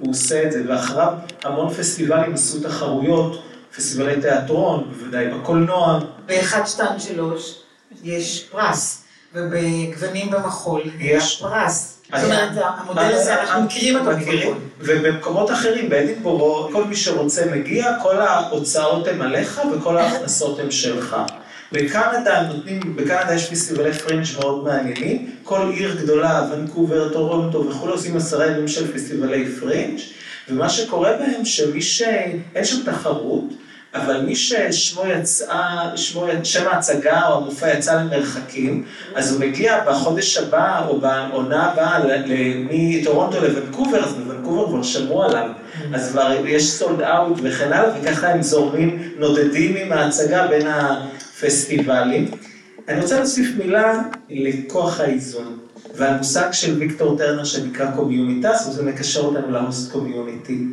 [0.00, 1.12] הוא עושה את זה, ואחריו
[1.44, 3.42] המון פסטיבלים עשו תחרויות,
[3.76, 6.00] פסטיבלי תיאטרון, בוודאי בקולנוע.
[6.26, 7.60] באחד, שתיים, שלוש
[8.04, 11.97] יש פרס, ובגוונים במחול יש פרס.
[12.16, 14.10] זאת אומרת, המודל הזה, אנחנו מכירים אותו.
[14.16, 20.70] מכירים, ובמקומות אחרים, באדינבורו, כל מי שרוצה מגיע, כל ההוצאות הן עליך וכל ההכנסות הן
[20.70, 21.16] שלך.
[21.72, 28.16] בקנדה נותנים, בקנדה יש פסטיבלי פרינג' מאוד מעניינים, כל עיר גדולה, ונקובר, טורונטו וכולי, עושים
[28.16, 29.98] עשרה ימים של פסטיבלי פרינג',
[30.48, 32.02] ומה שקורה בהם, שמי ש...
[32.54, 33.44] אין שם תחרות,
[33.94, 35.46] אבל מי ששמו יצא,
[35.96, 42.00] שמו, שם ההצגה או המופע יצא למרחקים, אז הוא מגיע בחודש הבא או בעונה הבאה
[42.70, 45.50] מטורונטו לוונקובר, אז בוונקובר כבר שמעו עליו,
[45.94, 52.30] אז כבר יש sold out וכן הלאה, וככה הם זורמים, נודדים עם ההצגה בין הפסטיבלים.
[52.88, 55.58] אני רוצה להוסיף מילה לכוח האיזון.
[55.98, 60.64] והמושג של ויקטור טרנר שנקרא communitas, וזה מקשר אותנו ל host community.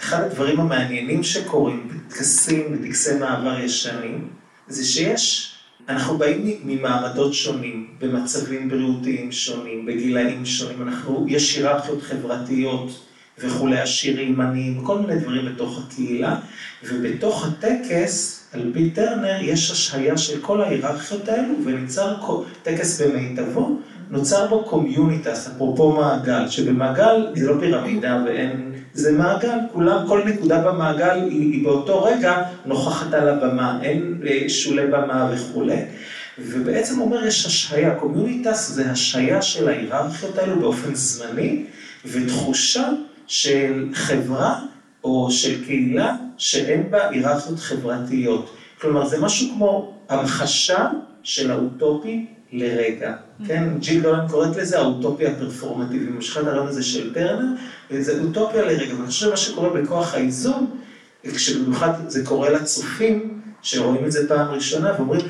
[0.00, 4.28] אחד הדברים המעניינים שקורים בטקסים, בטקסי מעבר ישנים,
[4.68, 5.54] זה שיש,
[5.88, 13.00] אנחנו באים ממעמדות שונים, במצבים בריאותיים שונים, בגילאים שונים, אנחנו, יש היררכיות חברתיות
[13.38, 16.36] וכולי, עשירים, עניים, כל מיני דברים בתוך הקהילה,
[16.84, 22.14] ובתוך הטקס, על פי טרנר, יש השהיה של כל ההיררכיות האלו, ונוצר
[22.62, 23.78] טקס במיטבו.
[24.10, 30.60] נוצר בו communitas, אפרופו מעגל, שבמעגל זה לא פירמידה ואין, זה מעגל, כולם, כל נקודה
[30.60, 35.76] במעגל היא, היא באותו רגע נוכחת על הבמה, אין אה, שולי במה וכולי.
[36.38, 41.64] ובעצם אומר יש השהיה, communitas זה השהיה של ההיררכיות האלו באופן זמני,
[42.04, 42.88] ותחושה
[43.26, 44.60] של חברה
[45.04, 48.56] או של קהילה שאין בה היררכיות חברתיות.
[48.80, 50.88] כלומר זה משהו כמו המחשה
[51.22, 53.14] של האוטופי לרגע.
[53.46, 57.46] כן, ג'יל דולן קוראת לזה האוטופיה הפרפורמטיבית, משכה את הרעיון הזה של טרנר,
[57.90, 60.66] וזה אוטופיה לרגע, ואני חושב שמה שקורה בכוח האיזון,
[61.34, 65.20] כשבמיוחד זה קורה לצופים, שרואים את זה פעם ראשונה ואומרים,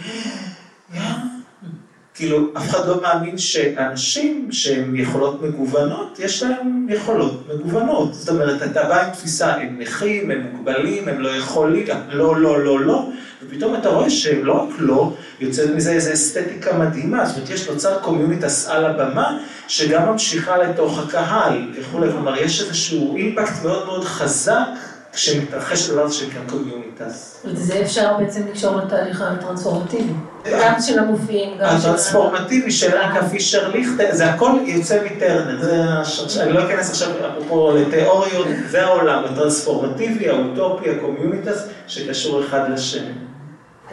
[2.14, 8.14] כאילו, אף אחד לא מאמין שאנשים שהם יכולות מגוונות, יש להם יכולות מגוונות.
[8.14, 12.64] זאת אומרת, אתה בא עם תפיסה, הם נכים, הם מוגבלים, הם לא יכולים, לא, לא,
[12.64, 13.08] לא, לא,
[13.42, 17.98] ופתאום אתה רואה שלא רק לא, יוצא מזה איזו אסתטיקה מדהימה, זאת אומרת, יש נוצר
[17.98, 24.66] communitas על הבמה, שגם ממשיכה לתוך הקהל וכולי, כלומר, יש איזשהו אימפקט מאוד מאוד חזק.
[25.12, 27.40] כשמתרחש הזה שנקרא communitas.
[27.44, 30.12] וזה אפשר בעצם לקשור לתהליך הטרנספורמטיבי.
[30.52, 31.76] גם של המופיעים, גם של...
[31.76, 36.02] הטרנספורמטיבי של אריקה פישר ליכטה, זה הכל יוצא מטרנר.
[36.40, 43.12] אני לא אכנס עכשיו אפרופו לתיאוריות, זה העולם, הטרנספורמטיבי, האוטופי, ה communitas, שקשור אחד לשני.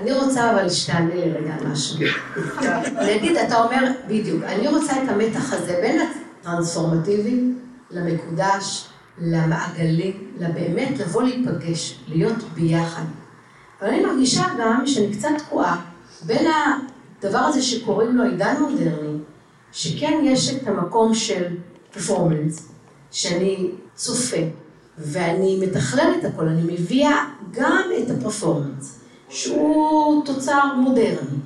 [0.01, 1.99] אני רוצה אבל שתענה לי רגע משהו.
[3.15, 6.01] נגיד, אתה אומר, בדיוק, אני רוצה את המתח הזה בין
[6.41, 7.41] הטרנספורמטיבי
[7.91, 8.87] למקודש,
[9.21, 13.03] למעגלים, לבאמת לבוא להיפגש, להיות ביחד.
[13.81, 15.90] אבל אני מרגישה גם שאני קצת תקועה
[16.25, 16.47] בין
[17.19, 19.17] הדבר הזה שקוראים לו עידן מודרני,
[19.71, 21.43] שכן יש את המקום של
[21.93, 22.69] פרפורמנס,
[23.11, 24.41] שאני צופה,
[24.97, 31.37] ואני מתכללת את הכל, אני מביאה גם את הפרפורמנס, שהוא תוצר מודרני,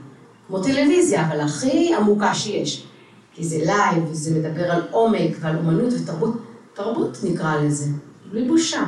[0.48, 2.86] כמו טלוויזיה, אבל הכי עמוקה שיש,
[3.34, 6.34] כי זה לייב, וזה מדבר על עומק ועל אומנות ותרבות.
[6.74, 7.86] תרבות נקרא לזה,
[8.32, 8.84] בלי בושה.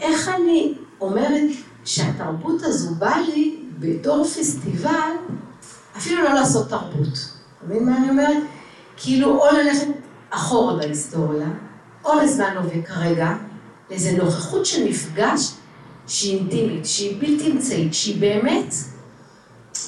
[0.00, 1.50] איך אני אומרת
[1.84, 5.10] שהתרבות הזו באה לי בתור פסטיבל,
[5.96, 7.08] אפילו לא לעשות תרבות.
[7.58, 8.42] אתה מבין מה אני אומרת?
[8.96, 9.86] כאילו, או ללכת
[10.30, 11.48] אחורה בהיסטוריה,
[12.04, 13.32] או לזמן הווה כרגע,
[13.90, 15.52] לאיזו נוכחות של מפגש
[16.06, 18.74] שהיא אינטימית, שהיא בלתי אמצעית, שהיא באמת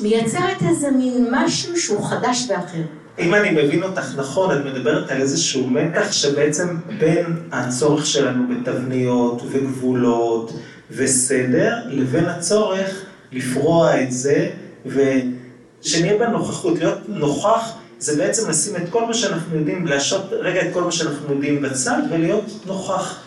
[0.01, 2.83] מייצרת איזה מין משהו שהוא חדש ואחר.
[3.19, 9.43] אם אני מבין אותך נכון, את מדברת על איזשהו מתח שבעצם בין הצורך שלנו בתבניות
[9.51, 10.53] וגבולות
[10.91, 14.51] וסדר, לבין הצורך לפרוע את זה,
[14.87, 20.73] ושנהיה בנוכחות, להיות נוכח זה בעצם לשים את כל מה שאנחנו יודעים, להשעות רגע את
[20.73, 23.21] כל מה שאנחנו יודעים בצד ולהיות נוכח.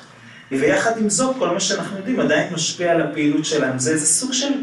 [0.51, 3.79] ויחד עם זאת, כל מה שאנחנו יודעים עדיין משפיע על הפעילות שלנו.
[3.79, 4.53] זה איזה סוג של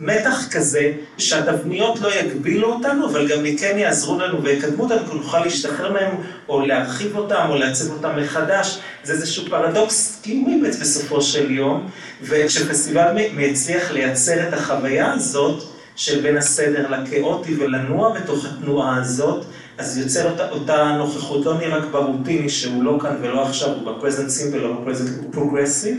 [0.00, 5.38] מתח כזה, שהתבניות לא יגבילו אותנו, אבל גם כן יעזרו לנו ויקדמו אותנו, כי נוכל
[5.38, 6.16] להשתחרר מהם,
[6.48, 8.78] או להרחיב אותם, או לעצב אותם מחדש.
[9.04, 11.90] זה איזשהו פרדוקס קיומי בסופו של יום,
[12.22, 15.62] וכשפסטיבל מצליח לייצר את החוויה הזאת,
[15.96, 19.44] של בין הסדר לכאוטי ולנוע בתוך התנועה הזאת,
[19.78, 23.96] אז יוצר אותה, אותה נוכחות, לא נראה ברוטיני שהוא לא כאן ולא עכשיו, הוא ב
[23.96, 25.98] present simple או ב present progressive,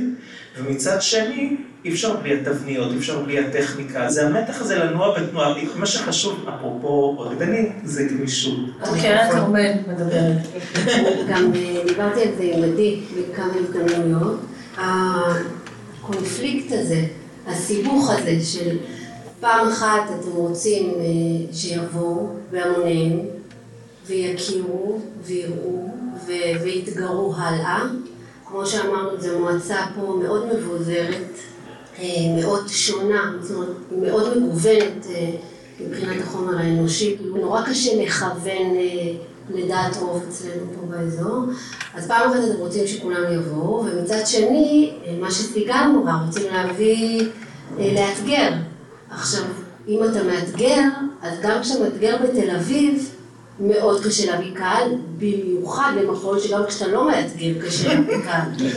[0.58, 5.54] ומצד שני, אי אפשר בלי התבניות, אי אפשר בלי הטכניקה, זה המתח הזה לנוע בתנועה,
[5.76, 8.60] מה שחשוב, אפרופו רקדנית, זה גמישות.
[8.80, 10.38] קרן כרמל מדברת.
[11.30, 14.40] גם אה, דיברתי על זה עם עדי בכמה הזדמנויות.
[14.78, 17.06] הקונפליקט הזה,
[17.48, 18.78] הסיבוך הזה של
[19.40, 23.20] פעם אחת אתם רוצים אה, שיבואו בהמוניהם
[24.08, 25.90] ויכירו ויראו
[26.64, 27.84] ויתגרו הלאה.
[28.46, 31.40] כמו שאמרנו, זו מועצה פה מאוד מבוזרת,
[32.36, 35.32] מאוד שונה, זאת אומרת, מאוד מגוונת אה,
[35.80, 37.18] מבחינת החומר האנושי.
[37.22, 38.76] נורא קשה לכוון
[39.50, 41.46] לדעת רוב אצלנו פה באזור.
[41.96, 47.26] אז פעם אחת אתם רוצים שכולם יבואו, ומצד שני, מה שסיגל אמרה, רוצים להביא,
[47.78, 48.50] לאתגר.
[49.10, 49.44] עכשיו,
[49.88, 50.82] אם אתה מאתגר,
[51.22, 53.11] אז גם כשאתה מאתגר בתל אביב,
[53.62, 54.88] מאוד קשה להביא קהל,
[55.18, 58.68] במיוחד למחול שגם כשאתה לא מאתגר קשה להביא קהל.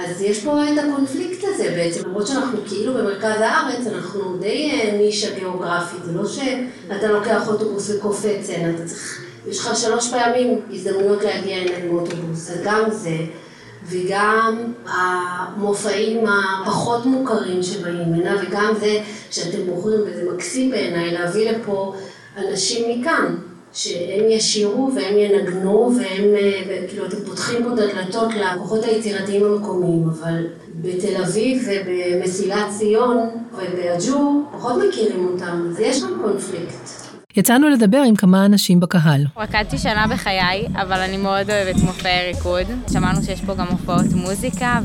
[0.00, 5.34] אז יש פה את הקונפליקט הזה בעצם, למרות שאנחנו כאילו במרכז הארץ, אנחנו די נישה
[5.38, 11.56] גיאוגרפית, זה לא שאתה לוקח אוטובוס וקופץ, אתה צריך, יש לך שלוש פעמים הזדמנויות להגיע
[11.56, 13.16] הנה עם אוטובוס, אז גם זה.
[13.86, 19.00] וגם המופעים הפחות מוכרים שבאים הנה, וגם זה
[19.30, 21.94] שאתם בוחרים, וזה מקסים בעיניי, להביא לפה
[22.36, 23.34] אנשים מכאן,
[23.72, 26.24] שהם ישירו והם ינגנו, והם,
[26.88, 33.18] כאילו, אתם פותחים פה את הדלתות לכוחות היצירתיים המקומיים, אבל בתל אביב ובמסילת ציון
[33.52, 36.99] ובאג'ור פחות מכירים אותם, אז יש שם קונפליקט.
[37.36, 39.24] יצאנו לדבר עם כמה אנשים בקהל.
[39.36, 42.66] רקדתי שנה בחיי, אבל אני מאוד אוהבת מופעי ריקוד.
[42.92, 44.80] שמענו שיש פה גם הופעות מוזיקה,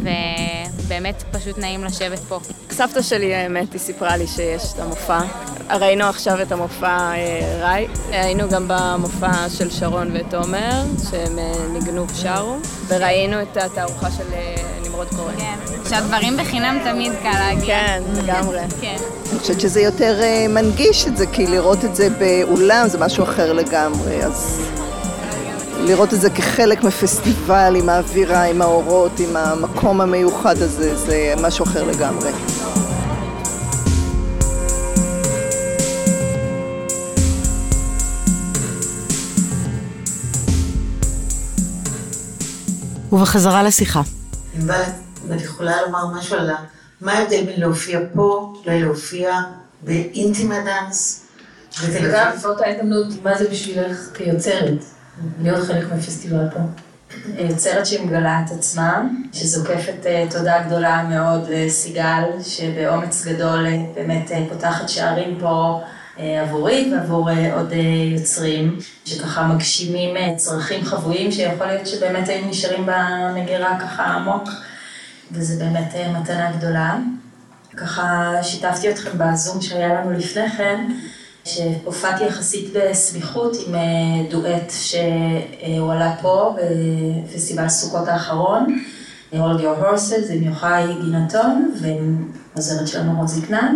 [0.86, 2.39] ובאמת פשוט נעים לשבת פה.
[2.70, 5.20] סבתא שלי, האמת, היא סיפרה לי שיש את המופע.
[5.70, 7.88] ראינו עכשיו את המופע אה, ראי.
[8.12, 12.56] היינו גם במופע של שרון ותומר, שהם אה, ניגנו ושרו,
[12.88, 15.34] וראינו את התערוכה של אה, נמרוד קורן.
[15.38, 15.56] כן,
[15.89, 17.66] שהדברים בחינם תמיד קל להגיע.
[17.66, 18.60] כן, לגמרי.
[18.82, 18.98] כן.
[19.32, 20.20] אני חושבת שזה יותר
[20.50, 22.10] מנגיש את זה, כי לראות את זה
[22.44, 24.62] באולם זה משהו אחר לגמרי, אז
[25.80, 31.66] לראות את זה כחלק מפסטיבל עם האווירה, עם האורות, עם המקום המיוחד הזה, זה משהו
[31.66, 32.32] אחר לגמרי.
[43.12, 44.02] ובחזרה לשיחה.
[44.56, 44.82] ענבל,
[45.36, 46.50] את יכולה לומר משהו על
[47.02, 49.40] מה ההבדל בין להופיע פה ללהופיע
[49.84, 51.24] באינטימה דאנס?
[51.82, 54.84] וגם באותה הזדמנות, מה זה בשבילך כיוצרת?
[55.41, 56.59] להיות חלק מהפסטיבל פה.
[57.38, 59.01] יוצרת שהיא מגלה את עצמה,
[59.34, 63.65] שזוקפת תודה גדולה מאוד לסיגל, שבאומץ גדול
[63.95, 65.82] באמת פותחת שערים פה
[66.17, 67.73] עבורי ועבור עוד
[68.15, 74.49] יוצרים, שככה מגשימים צרכים חבויים, שיכול להיות שבאמת היינו נשארים במגירה ככה עמוק,
[75.32, 76.97] וזה באמת מתנה גדולה.
[77.78, 80.91] ככה שיתפתי אתכם בזום שהיה לנו לפני כן,
[81.46, 83.76] שהופעתי יחסית בסמיכות עם
[84.30, 86.56] דואט שהוא עלה פה
[87.26, 88.80] בפסטיבל סוכות האחרון,
[89.34, 93.76] Hold Your Horses עם יוחאי גינתון ועם עוזרת שלנו רוזי כנען,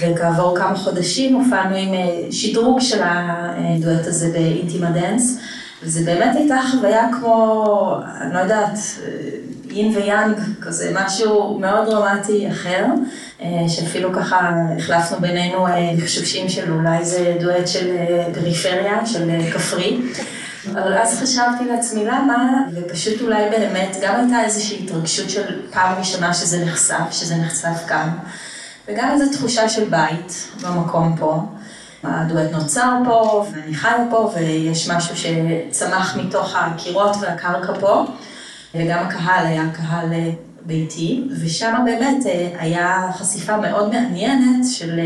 [0.00, 1.90] וכעבור כמה חודשים הופענו עם
[2.30, 5.38] שדרוג של הדואט הזה באינטימה דנס,
[5.82, 8.78] וזה באמת הייתה חוויה כמו, אני לא יודעת,
[9.70, 12.84] יין ויאנג, כזה משהו מאוד דרמטי אחר,
[13.68, 15.66] שאפילו ככה החלפנו בינינו
[15.96, 17.96] לחשושים של אולי זה דואט של
[18.34, 20.00] פריפריה, של כפרי.
[20.72, 26.34] אבל אז חשבתי לעצמי למה, ופשוט אולי באמת גם הייתה איזושהי התרגשות של פעם ראשונה
[26.34, 28.08] שזה נחשף, שזה נחשף כאן,
[28.88, 31.42] וגם איזו תחושה של בית במקום פה.
[32.04, 38.04] הדואט נוצר פה, ואני חיה פה, ויש משהו שצמח מתוך הקירות והקרקע פה,
[38.74, 40.12] וגם הקהל היה קהל
[40.62, 42.24] ביתי, ושם באמת
[42.58, 45.00] היה חשיפה מאוד מעניינת של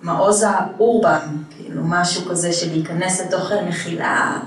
[0.00, 4.38] מעוז ה urban, כאילו משהו כזה של להיכנס לתוך מחילה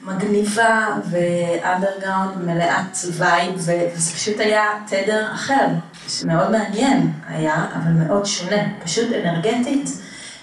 [0.00, 5.66] מגניבה ואנדרגראונד מלאת vibe, וזה פשוט היה תדר אחר,
[6.08, 9.90] שמאוד מעניין היה, אבל מאוד שונה, פשוט אנרגטית,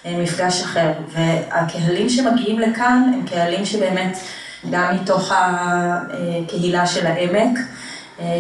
[0.06, 0.92] מפגש אחר.
[1.12, 4.18] והקהלים שמגיעים לכאן הם קהלים שבאמת
[4.70, 7.60] גם מתוך הקהילה של העמק,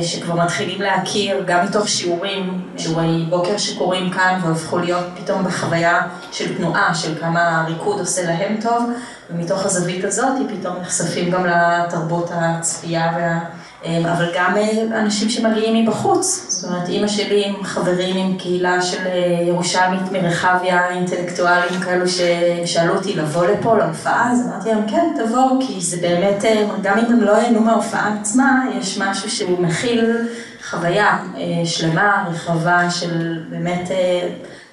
[0.01, 6.01] שכבר מתחילים להכיר גם מתוך שיעורים, שיעורי בוקר שקורים כאן והפכו להיות פתאום בחוויה
[6.31, 8.91] של תנועה, של כמה ריקוד עושה להם טוב,
[9.29, 13.39] ומתוך הזווית הזאת פתאום נחשפים גם לתרבות הצפייה אה,
[13.85, 16.45] אבל גם אה, אנשים שמגיעים מבחוץ.
[16.49, 22.95] זאת אומרת, אימא שלי עם חברים עם קהילה של אה, ירושלמית מרחביה, אינטלקטואלים כאלו ששאלו
[22.95, 26.43] אותי לבוא לפה להופעה, אז אמרתי להם, כן, תבואו, כי זה באמת,
[26.81, 30.27] גם אם הם לא ייהנו מההופעה עצמה, יש משהו שהוא מכיל
[30.69, 31.17] חוויה
[31.65, 33.89] שלמה, רחבה, של באמת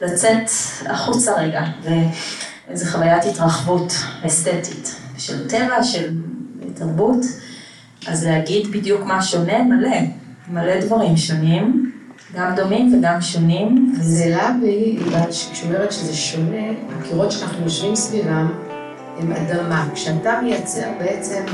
[0.02, 0.50] לצאת
[0.86, 1.62] החוצה רגע.
[2.70, 3.92] וזו חוויית התרחבות
[4.26, 6.10] אסתטית של טבע, של
[6.74, 7.24] תרבות.
[8.06, 9.96] אז להגיד בדיוק מה שונה, מלא,
[10.48, 11.92] מלא דברים שונים,
[12.34, 13.94] גם דומים וגם שונים.
[14.00, 14.98] זה העלה בי,
[15.30, 16.66] כשהיא אומרת שזה שונה,
[16.98, 18.52] הקירות שאנחנו יושבים סביבם
[19.18, 19.88] הם אדמה.
[19.94, 21.44] כשאתה מייצר בעצם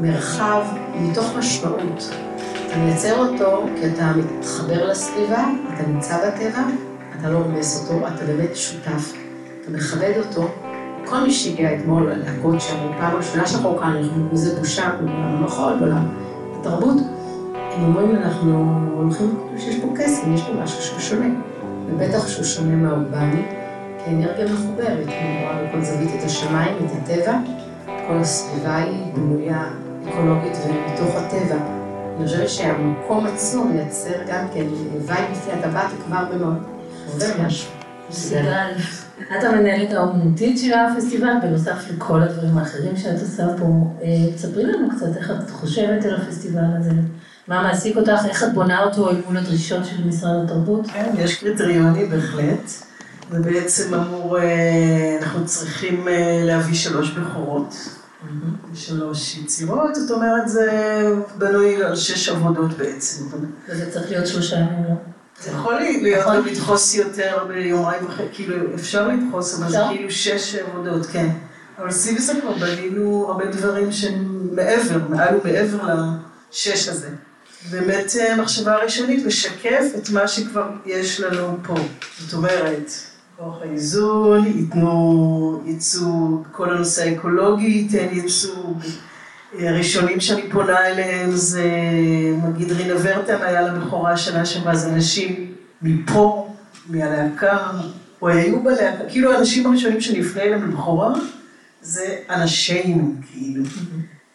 [0.00, 0.62] מרחב
[0.94, 2.10] מתוך משמעות,
[2.66, 6.62] אתה מייצר אותו כי אתה מתחבר לסביבה, אתה נמצא בטבע,
[7.20, 9.12] אתה לא רומס אותו, אתה באמת שותף,
[9.60, 10.69] אתה מכבד אותו.
[11.10, 14.02] כל מי שהגיע אתמול להכות שם, פעם ראשונה שאנחנו כאן,
[14.32, 16.06] וזה בושה, בעולם המחול, בעולם
[16.60, 16.96] התרבות,
[17.54, 21.28] הם אומרים, אנחנו הולכים, שיש פה קסם, יש פה משהו שהוא שונה.
[21.86, 23.42] ובטח שהוא שונה מהאורבני,
[23.98, 27.38] כי האנרגיה מחוברת, היא רואה בכל זווית את השמיים, את הטבע,
[27.86, 29.64] כל הסביבה היא בנויה
[30.08, 31.56] אקולוגית ומתוך הטבע.
[32.16, 34.66] אני חושבת שהמקום עצמו מייצר גם כן
[35.06, 36.62] vibe לפני הטבעת כבר במאוד.
[37.16, 37.70] זה משהו.
[38.10, 38.72] סיגל.
[39.38, 43.64] את המנהלת האומנותית של הפסטיבל, בנוסף לכל הדברים האחרים שאת עושה פה.
[44.02, 46.90] אה, תספרי לנו קצת איך את חושבת על הפסטיבל הזה,
[47.48, 50.86] מה מעסיק אותך, איך את בונה אותו אל מול הדרישות של משרד התרבות?
[50.86, 52.70] כן, יש קריטריונים בהחלט.
[53.30, 57.74] זה בעצם אמור, אה, אנחנו צריכים אה, להביא שלוש בכורות.
[58.74, 60.70] שלוש יצירות, זאת אומרת זה
[61.38, 63.24] בנוי על שש עבודות בעצם.
[63.68, 64.94] וזה צריך להיות שלושה ימים, לא?
[65.40, 70.54] זה יכול להיות גם לדחוס יותר ביומיים וחצי, כאילו אפשר לדחוס, אבל זה כאילו שש
[70.54, 71.28] עבודות, כן.
[71.78, 75.94] אבל סביב זה כבר בנינו הרבה דברים שהם מעבר, מעל ומעבר
[76.52, 77.08] לשש הזה.
[77.70, 81.74] באמת אה, מחשבה ראשונית לשקף את מה שכבר יש לנו פה.
[82.18, 82.90] זאת אומרת,
[83.36, 88.82] כוח האיזון, ייתנו ייצוג, כל הנושא האקולוגי ייתן ייצוג.
[89.58, 91.70] הראשונים שאני פונה אליהם זה,
[92.48, 96.54] נגיד רינה ורטן היה לה בכורה שנה שעברה, זה אנשים מפה,
[96.88, 97.70] מהלהקה,
[98.22, 101.14] או היו בלהקה, כאילו האנשים הראשונים שאני אפנה אליהם לבכורה,
[101.82, 103.64] זה אנשינו, כאילו.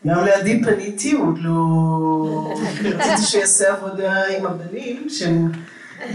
[0.08, 2.54] גם לידי פניתי, עוד לא...
[2.98, 5.52] רציתי שיעשה עבודה עם הבנים, שהם...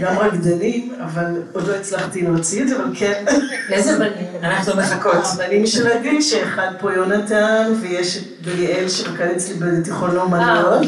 [0.01, 3.25] גם רקדנים, אבל עוד לא הצלחתי להוציא את זה, אבל כן.
[3.69, 4.27] איזה בנים?
[4.43, 5.25] אנחנו מחכות.
[5.33, 10.87] הבנים של עדי, שאחד פה יונתן, ויש את בליאל שרקד אצלי בתיכון לאומניות.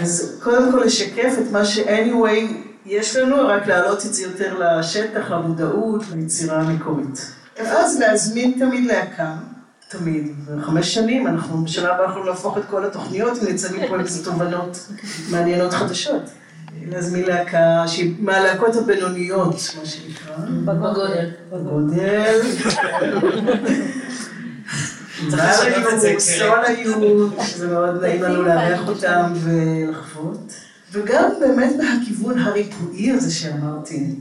[0.00, 2.54] אז קודם כל לשקף את מה ש-anyway
[2.86, 7.30] יש לנו, רק להעלות את זה יותר לשטח, למודעות, ליצירה המקורית.
[7.58, 9.34] ואז להזמין תמיד להקה.
[9.88, 10.34] תמיד.
[10.62, 14.88] חמש שנים, אנחנו בשלב הבא יכולים להפוך את כל התוכניות ונצא מפה עם איזה תובנות
[15.30, 16.22] מעניינות חדשות.
[16.88, 20.36] להזמין להקה שהיא מהלהקות הבינוניות, מה שנקרא.
[20.64, 21.30] בגודל.
[21.52, 22.40] בגודל.
[26.18, 30.52] סול היו, שזה מאוד נעים לנו לארח אותם ולחוות.
[30.92, 34.14] וגם באמת מהכיוון הריפואי הזה שאמרתי.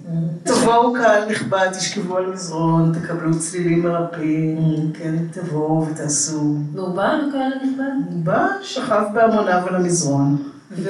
[0.44, 6.58] תבואו קהל נכבד, תשכבו על מזרון, תקבלו צלילים מרפאים, כן, תבואו ותעשו.
[6.74, 8.14] והוא בא לקהל הנכבד?
[8.14, 10.38] הוא בא, שכב בהמוניו על המזרון.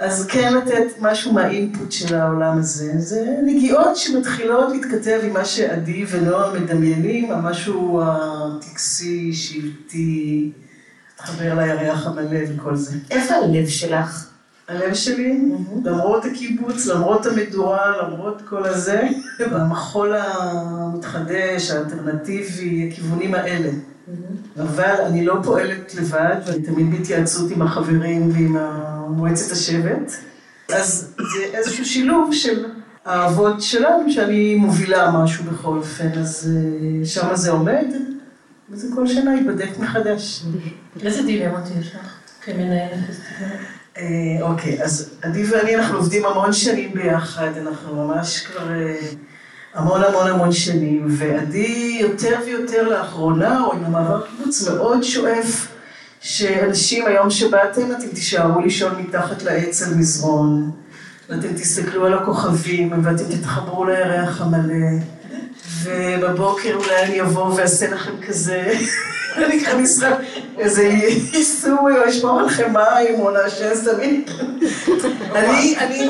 [0.00, 6.04] אז כן לתת משהו מהאינפוט של העולם הזה, זה נגיעות שמתחילות להתכתב עם מה שעדי
[6.10, 10.50] ונועה מדמיינים, המשהו הטקסי, שבטי,
[11.10, 12.96] להתחבר לירח המלא וכל זה.
[13.10, 14.26] איפה הלב שלך?
[14.68, 15.40] הלב שלי,
[15.84, 19.08] למרות הקיבוץ, למרות המדורה, למרות כל הזה,
[19.52, 23.70] במחול המתחדש, האלטרנטיבי, הכיוונים האלה.
[24.58, 28.56] אבל אני לא פועלת לבד, ואני תמיד בהתייעצות עם החברים ועם
[29.08, 30.12] מועצת השבט.
[30.72, 32.66] אז זה איזשהו שילוב של
[33.04, 37.86] האבות שלנו, שאני מובילה משהו בכל אופן, אז אה, שם זה עומד,
[38.70, 40.44] וזה כל שנה ייבדק מחדש.
[41.02, 43.50] איזה דילמות יש לך כמנהלת פסטיבל?
[43.96, 48.68] אה, אוקיי, אז עדי ואני, אנחנו עובדים המון שנים ביחד, אנחנו ממש כבר...
[49.74, 55.68] המון המון המון שנים, ועדי יותר ויותר לאחרונה, או עם המעבר קיבוץ, מאוד שואף
[56.20, 60.70] שאנשים, היום שבאתם, אתם תישארו לישון מתחת לעץ על מזרון,
[61.28, 64.98] ואתם תסתכלו על הכוכבים, ואתם תתחברו לירח המלא,
[65.82, 68.72] ובבוקר אולי אני אבוא ואעשה לכם כזה,
[69.36, 70.02] אני אכנס
[70.58, 70.82] איזה
[71.32, 74.24] עיסוי, או אשמור לכם מים, או נעשן סמים.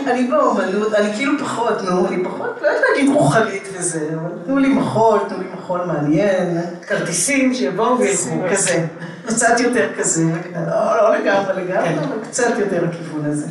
[0.07, 4.59] אני באומנות, אני כאילו פחות, נו, אני פחות, לא יודעת להגיד רוחנית וזה, אבל תנו
[4.59, 8.87] לי מחול, תנו לי מחול מעניין, כרטיסים שיבואו וילכו, כזה.
[9.27, 10.25] קצת יותר כזה,
[10.67, 13.47] לא, לא לגמרי לגמרי, אבל קצת יותר לכיוון הזה.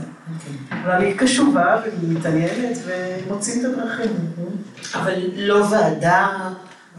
[0.84, 4.12] אבל אני קשובה ומתעניינת ומוצאים את הדרכים.
[4.96, 6.28] אבל לא ועדה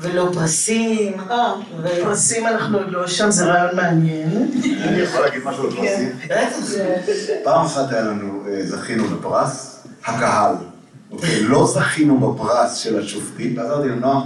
[0.01, 1.13] ולא פרסים.
[2.03, 4.51] פרסים אנחנו עוד לא שם, זה רעיון מעניין.
[4.83, 6.13] אני יכול להגיד משהו על פרסים?
[7.45, 10.55] פעם אחת היה לנו, אה, זכינו בפרס, הקהל.
[11.11, 14.23] אוקיי, לא זכינו בפרס של השופטים, ואז אמרתי לנועם,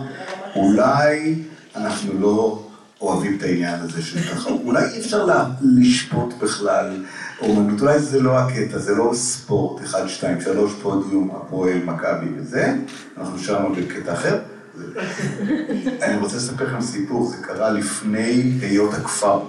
[0.57, 1.35] אולי
[1.77, 2.63] אנחנו לא
[3.01, 5.27] אוהבים את העניין הזה של ככה, אולי אי אפשר
[5.63, 7.05] לשפוט בכלל
[7.41, 12.75] אומנות, אולי זה לא הקטע, זה לא ספורט, 1, 2, 3, פודיום, הפועל, מכבי וזה,
[13.19, 14.39] אנחנו שם בקטע אחר.
[16.03, 19.41] אני רוצה לספר לכם סיפור, זה קרה לפני היות הכפר,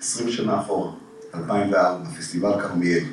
[0.00, 0.92] 20 שנה אחורה,
[1.34, 3.04] 2004, פסטיבל כרמיאל.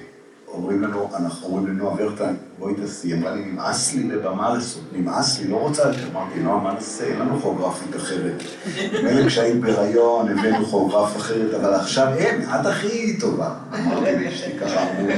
[0.48, 5.40] אומרים לנו, אנחנו אומרים לנועה ורטה, בואי תעשי, אמרה לי, נמאס לי לבמה לעשות, נמאס
[5.40, 6.08] לי, לא רוצה יותר.
[6.12, 7.04] אמרתי, נועה, מה נעשה?
[7.04, 8.44] אין לנו כוריאוגרפית אחרת.
[9.04, 13.54] מילא כשהיית בהיריון, הבאנו כוריאוגרף אחרת, אבל עכשיו אין, את הכי טובה.
[13.74, 15.12] אמרתי לי, לי ככה אמור,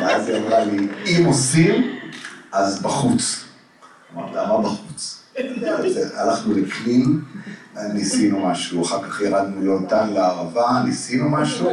[0.00, 1.98] ואז היא אמרה לי, אם עושים,
[2.52, 3.44] אז בחוץ.
[4.14, 4.85] אמרתי, למה בחוץ?
[6.14, 7.20] הלכנו לכליל,
[7.92, 11.70] ניסינו משהו, אחר כך ירדנו ליונתן לערבה, ניסינו משהו,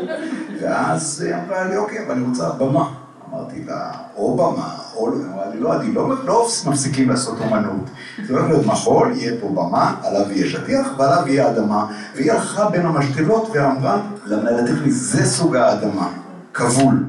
[0.62, 2.90] ואז היא אמרה לי, אוקיי, אבל אני רוצה במה.
[3.34, 7.90] אמרתי לה, או במה, או לא, אמרה לי, לא, אני לא, לא מפסיקים לעשות אומנות.
[8.28, 11.86] זה הולך להיות מחול, יהיה פה במה, עליו יהיה שטיח, ועליו יהיה אדמה.
[12.16, 16.10] והיא הלכה בין המשתלות ואמרה למנהל הטכני, זה סוג האדמה,
[16.54, 17.04] כבול.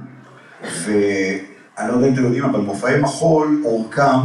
[0.62, 4.20] ואני לא יודע אם אתם יודעים, אבל מופעי מחול, אורכם,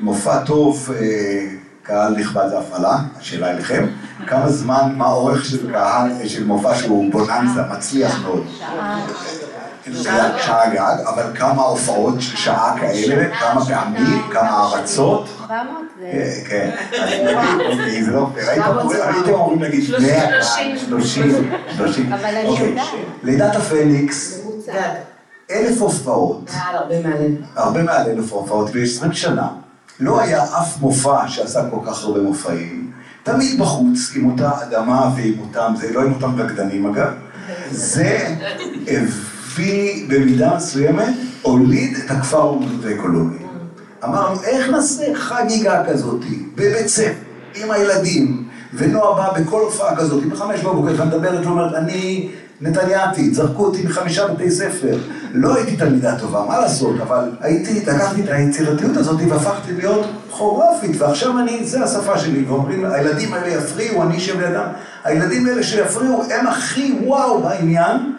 [0.00, 1.46] מופע טוב, אה,
[1.82, 3.86] קהל נכבד זה הפעלה, השאלה אליכם,
[4.26, 8.46] כמה זמן, מה האורך של קהל, של מופע שהוא בוננזה, מצליח מאוד.
[10.38, 15.28] שעה גג, אבל כמה הופעות של שעה כאלה, כמה פעמים, כמה ארצות.
[15.40, 16.30] 400 זה...
[16.48, 16.70] כן,
[17.72, 22.12] אוקיי, זה לא פייר, הייתם אומרים להגיד 100, 30, 30.
[22.12, 22.86] אבל אני יודעת.
[23.22, 24.40] לידת הפניקס,
[25.50, 26.50] אלף הופעות.
[26.50, 29.48] הרבה מעל הרבה מעל אלף הופעות, ב-20 שנה.
[30.00, 32.90] לא היה אף מופע שעשה כל כך הרבה מופעים,
[33.22, 37.12] תמיד בחוץ, עם אותה אדמה ועם אותם, זה לא עם אותם רקדנים אגב,
[37.70, 38.36] זה
[38.88, 43.44] הביא במידה מסוימת, הוליד את הכפר האומנות האקולוגי.
[44.04, 46.20] אמרנו, איך נעשה חגיגה כזאת,
[46.54, 47.12] בבית ספר,
[47.54, 52.28] עם הילדים, ונועה באה בכל הופעה כזאת, בחמש בבוקר, ומדברת ואומרת, אני
[52.60, 54.98] נתניאתית, זרקו אותי מחמישה בתי ספר,
[55.32, 60.90] לא הייתי תלמידה טובה, מה לעשות, אבל הייתי, לקחתי את היצירתיות הזאת והפכתי להיות כוריאופית,
[60.98, 64.66] ועכשיו אני, זה השפה שלי, ואומרים, הילדים האלה יפריעו, אני אשב לידם,
[65.04, 68.13] הילדים האלה שיפריעו, הם הכי וואו בעניין,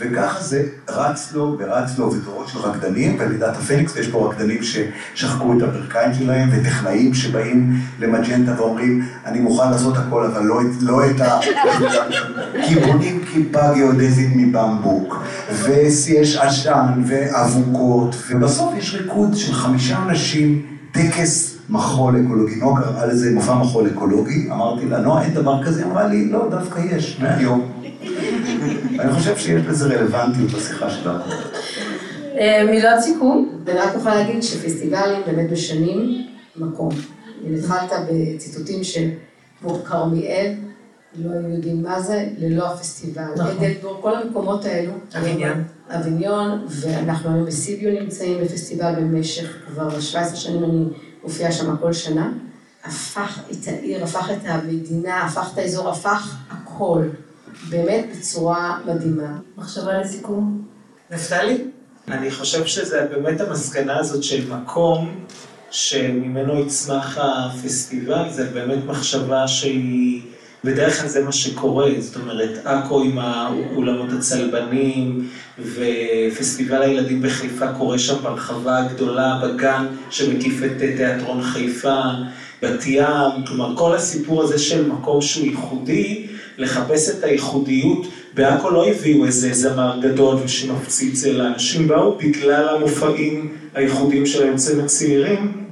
[0.00, 5.54] וככה זה רץ לו ורץ לו ודורות של רקדנים, ולידת הפניקס, ויש פה רקדנים ששחקו
[5.56, 11.20] את הברכיים שלהם, וטכנאים שבאים למג'נטה ואומרים, אני מוכן לעשות הכל, אבל לא, לא את
[12.64, 15.22] הכיוונים כיפה גיאודזית מבמבוק,
[15.52, 22.56] ויש עשן, ואבוקות, ובסוף יש ריקוד של חמישה אנשים, טקס מחול אקולוגי.
[22.56, 25.84] נועה קראה לזה מופע מחול אקולוגי, אמרתי לה, נועה, אין דבר כזה?
[25.84, 27.77] אמרה לי, לא, דווקא יש, מהיום.
[28.98, 31.24] אני חושב שיש לזה רלוונטיות בשיחה שלנו.
[32.70, 36.26] מילות סיכום, אני רק יכולה להגיד שפסטיבלים באמת משנים
[36.56, 36.90] מקום.
[37.46, 39.08] אם התחלת בציטוטים של
[39.60, 40.54] כמו כרמיאל,
[41.16, 43.22] לא היו יודעים מה זה, ללא הפסטיבל.
[43.40, 44.92] אדלבורג, כל המקומות האלו.
[45.18, 45.64] אביניון.
[45.88, 50.84] אביניון, ואנחנו היום בסיביו נמצאים בפסטיבל במשך כבר 17 שנים, אני
[51.24, 52.32] מופיעה שם כל שנה.
[52.84, 57.02] הפך את העיר, הפך את המדינה, הפך את האזור, הפך הכל.
[57.68, 59.38] באמת בצורה מדהימה.
[59.56, 60.62] מחשבה לסיכום?
[61.10, 61.64] נפתלי?
[62.08, 65.24] אני חושב שזה באמת המסקנה הזאת של מקום
[65.70, 70.22] שממנו יצמח הפסטיבל, זה באמת מחשבה שהיא,
[70.64, 75.28] בדרך כלל זה מה שקורה, זאת אומרת, עכו עם האולמות הצלבנים,
[75.58, 82.02] ופסטיבל הילדים בחיפה קורה שם ברחבה הגדולה, בגן שמקיף את תיאטרון חיפה,
[82.62, 86.27] בת ים, כלומר כל הסיפור הזה של מקום שהוא ייחודי,
[86.58, 93.56] לחפש את הייחודיות, בעכו לא הביאו איזה זמר גדול ושמפציץ, אלא אנשים באו בגלל המופעים
[93.74, 95.64] הייחודיים של היוצאים הצעירים,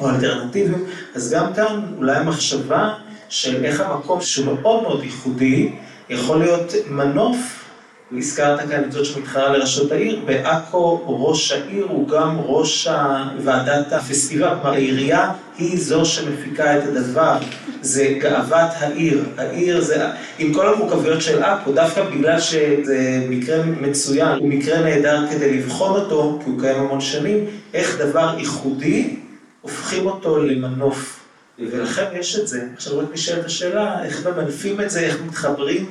[0.00, 0.84] או אלטרנטיביים,
[1.14, 2.94] אז גם כאן אולי המחשבה
[3.28, 5.72] של איך המקום שהוא מאוד מאוד ייחודי,
[6.10, 7.59] יכול להיות מנוף,
[8.12, 12.88] והזכרת כאן את זאת שמתחרה לראשות העיר, בעכו ראש העיר הוא גם ראש
[13.44, 17.36] ועדת הפסטיבל, כלומר העירייה היא זו שמפיקה את הדבר,
[17.82, 20.06] זה גאוות העיר, העיר זה,
[20.38, 26.00] עם כל המורכבויות של עכו, דווקא בגלל שזה מקרה מצוין, הוא מקרה נהדר כדי לבחון
[26.00, 27.44] אותו, כי הוא קיים המון שנים,
[27.74, 29.16] איך דבר ייחודי,
[29.60, 31.19] הופכים אותו למנוף
[31.60, 32.68] ולכן יש את זה.
[32.74, 35.90] עכשיו רק נשאלת השאלה, איך ממנפים את זה, איך מתחברים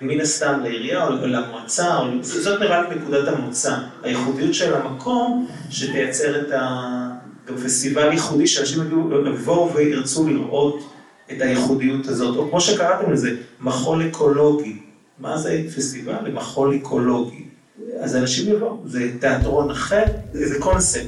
[0.00, 2.04] מן הסתם לעירייה או למועצה, או...
[2.22, 3.76] זאת נראה לי נקודת המוצא.
[4.02, 7.10] הייחודיות של המקום שתייצר את ה...
[7.48, 8.82] גם פסטיבל ייחודי, שאנשים
[9.26, 10.92] יבואו וירצו לראות
[11.32, 14.78] את הייחודיות הזאת, או כמו שקראתם לזה, מחול אקולוגי.
[15.18, 16.14] מה זה פסטיבל?
[16.24, 17.44] למחול אקולוגי.
[18.00, 21.06] אז אנשים יבואו, זה תיאטרון אחר, זה קונספט.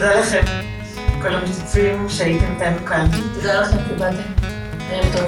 [0.00, 0.44] תודה לכם,
[1.22, 3.06] כל המשתתפים שהייתם איתנו כאן.
[3.34, 4.22] תודה לכם שבאתם.
[4.90, 5.24] ערב טוב.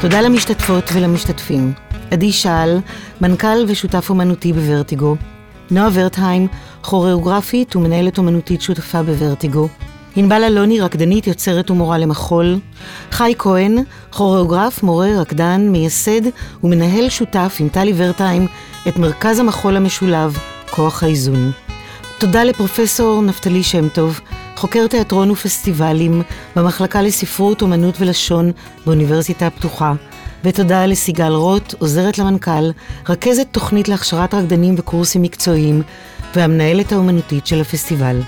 [0.00, 1.72] תודה למשתתפות ולמשתתפים.
[2.10, 2.78] עדי שאל,
[3.20, 5.16] מנכ"ל ושותף אומנותי בוורטיגו.
[5.70, 6.48] נועה ורטהיים,
[6.80, 9.68] כוריאוגרפית ומנהלת אומנותית שותפה בוורטיגו.
[10.16, 12.58] ענבל אלוני, רקדנית, יוצרת ומורה למחול.
[13.10, 13.78] חי כהן,
[14.10, 16.20] כוריאוגרף, מורה, רקדן, מייסד
[16.64, 18.46] ומנהל שותף עם טלי ורטהיים
[18.88, 20.38] את מרכז המחול המשולב,
[20.70, 21.52] כוח האיזון.
[22.18, 24.20] תודה לפרופסור נפתלי שם טוב,
[24.56, 26.22] חוקר תיאטרון ופסטיבלים
[26.56, 28.52] במחלקה לספרות, אומנות ולשון
[28.86, 29.92] באוניברסיטה הפתוחה.
[30.44, 32.70] ותודה לסיגל רוט, עוזרת למנכ"ל,
[33.08, 35.82] רכזת תוכנית להכשרת רקדנים וקורסים מקצועיים,
[36.34, 38.20] והמנהלת האומנותית של הפסטיבל.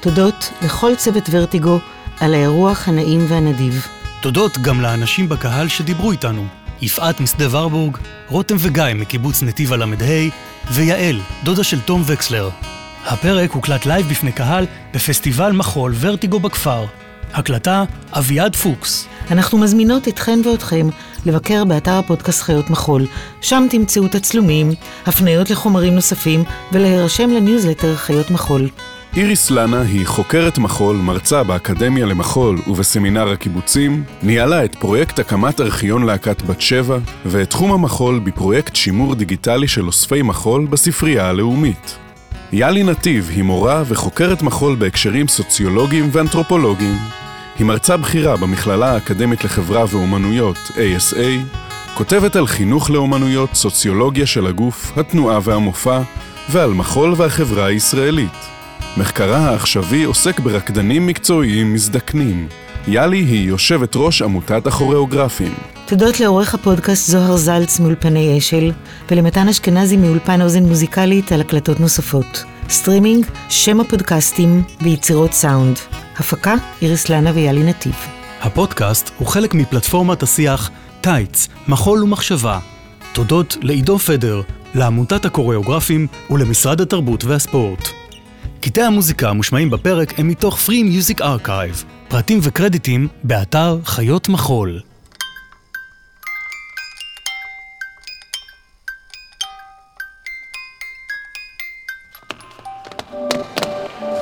[0.00, 1.78] תודות לכל צוות ורטיגו
[2.20, 3.86] על האירוח הנעים והנדיב.
[4.20, 6.46] תודות גם לאנשים בקהל שדיברו איתנו,
[6.82, 7.96] יפעת משדה ורבורג,
[8.28, 9.86] רותם וגיא מקיבוץ נתיב הל"ה,
[10.70, 12.50] ויעל, דודה של תום וקסלר.
[13.06, 16.84] הפרק הוקלט live בפני קהל בפסטיבל מחול ורטיגו בכפר.
[17.32, 19.06] הקלטה אביעד פוקס.
[19.30, 20.88] אנחנו מזמינות אתכן ואתכם
[21.26, 23.06] לבקר באתר הפודקאסט חיות מחול.
[23.40, 24.70] שם תמצאו תצלומים,
[25.06, 28.68] הפניות לחומרים נוספים ולהירשם לניוזלטר חיות מחול.
[29.18, 36.06] איריס לנה היא חוקרת מחול, מרצה באקדמיה למחול ובסמינר הקיבוצים, ניהלה את פרויקט הקמת ארכיון
[36.06, 41.98] להקת בת שבע, ואת תחום המחול בפרויקט שימור דיגיטלי של אוספי מחול בספרייה הלאומית.
[42.52, 46.96] יאלי נתיב היא מורה וחוקרת מחול בהקשרים סוציולוגיים ואנתרופולוגיים.
[47.58, 51.56] היא מרצה בכירה במכללה האקדמית לחברה ואומנויות, ASA,
[51.94, 56.00] כותבת על חינוך לאומנויות, סוציולוגיה של הגוף, התנועה והמופע,
[56.50, 58.57] ועל מחול והחברה הישראלית.
[58.96, 62.48] מחקרה העכשווי עוסק ברקדנים מקצועיים מזדקנים.
[62.88, 65.54] יאלי היא יושבת ראש עמותת הכוריאוגרפים.
[65.86, 68.72] תודות לעורך הפודקאסט זוהר זלץ מאולפני אשל,
[69.10, 72.44] ולמתן אשכנזי מאולפן אוזן מוזיקלית על הקלטות נוספות.
[72.70, 75.78] סטרימינג, שם הפודקאסטים ויצירות סאונד.
[76.16, 77.94] הפקה, איריס לנה ויאלי נתיב.
[78.40, 80.70] הפודקאסט הוא חלק מפלטפורמת השיח
[81.00, 82.58] טייץ, מחול ומחשבה.
[83.12, 84.42] תודות לעידו פדר,
[84.74, 87.97] לעמותת הקוריאוגרפים ולמשרד התרבות והספורט.
[88.60, 94.80] קטעי המוזיקה המושמעים בפרק הם מתוך Free Music Archive, פרטים וקרדיטים באתר חיות מחול.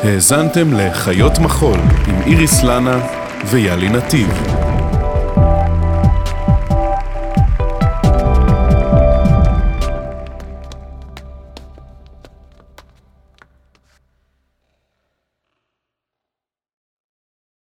[0.03, 1.79] האזנתם לחיות מחול
[2.09, 3.07] עם איריס לנה
[3.51, 4.29] ויאלי נתיב.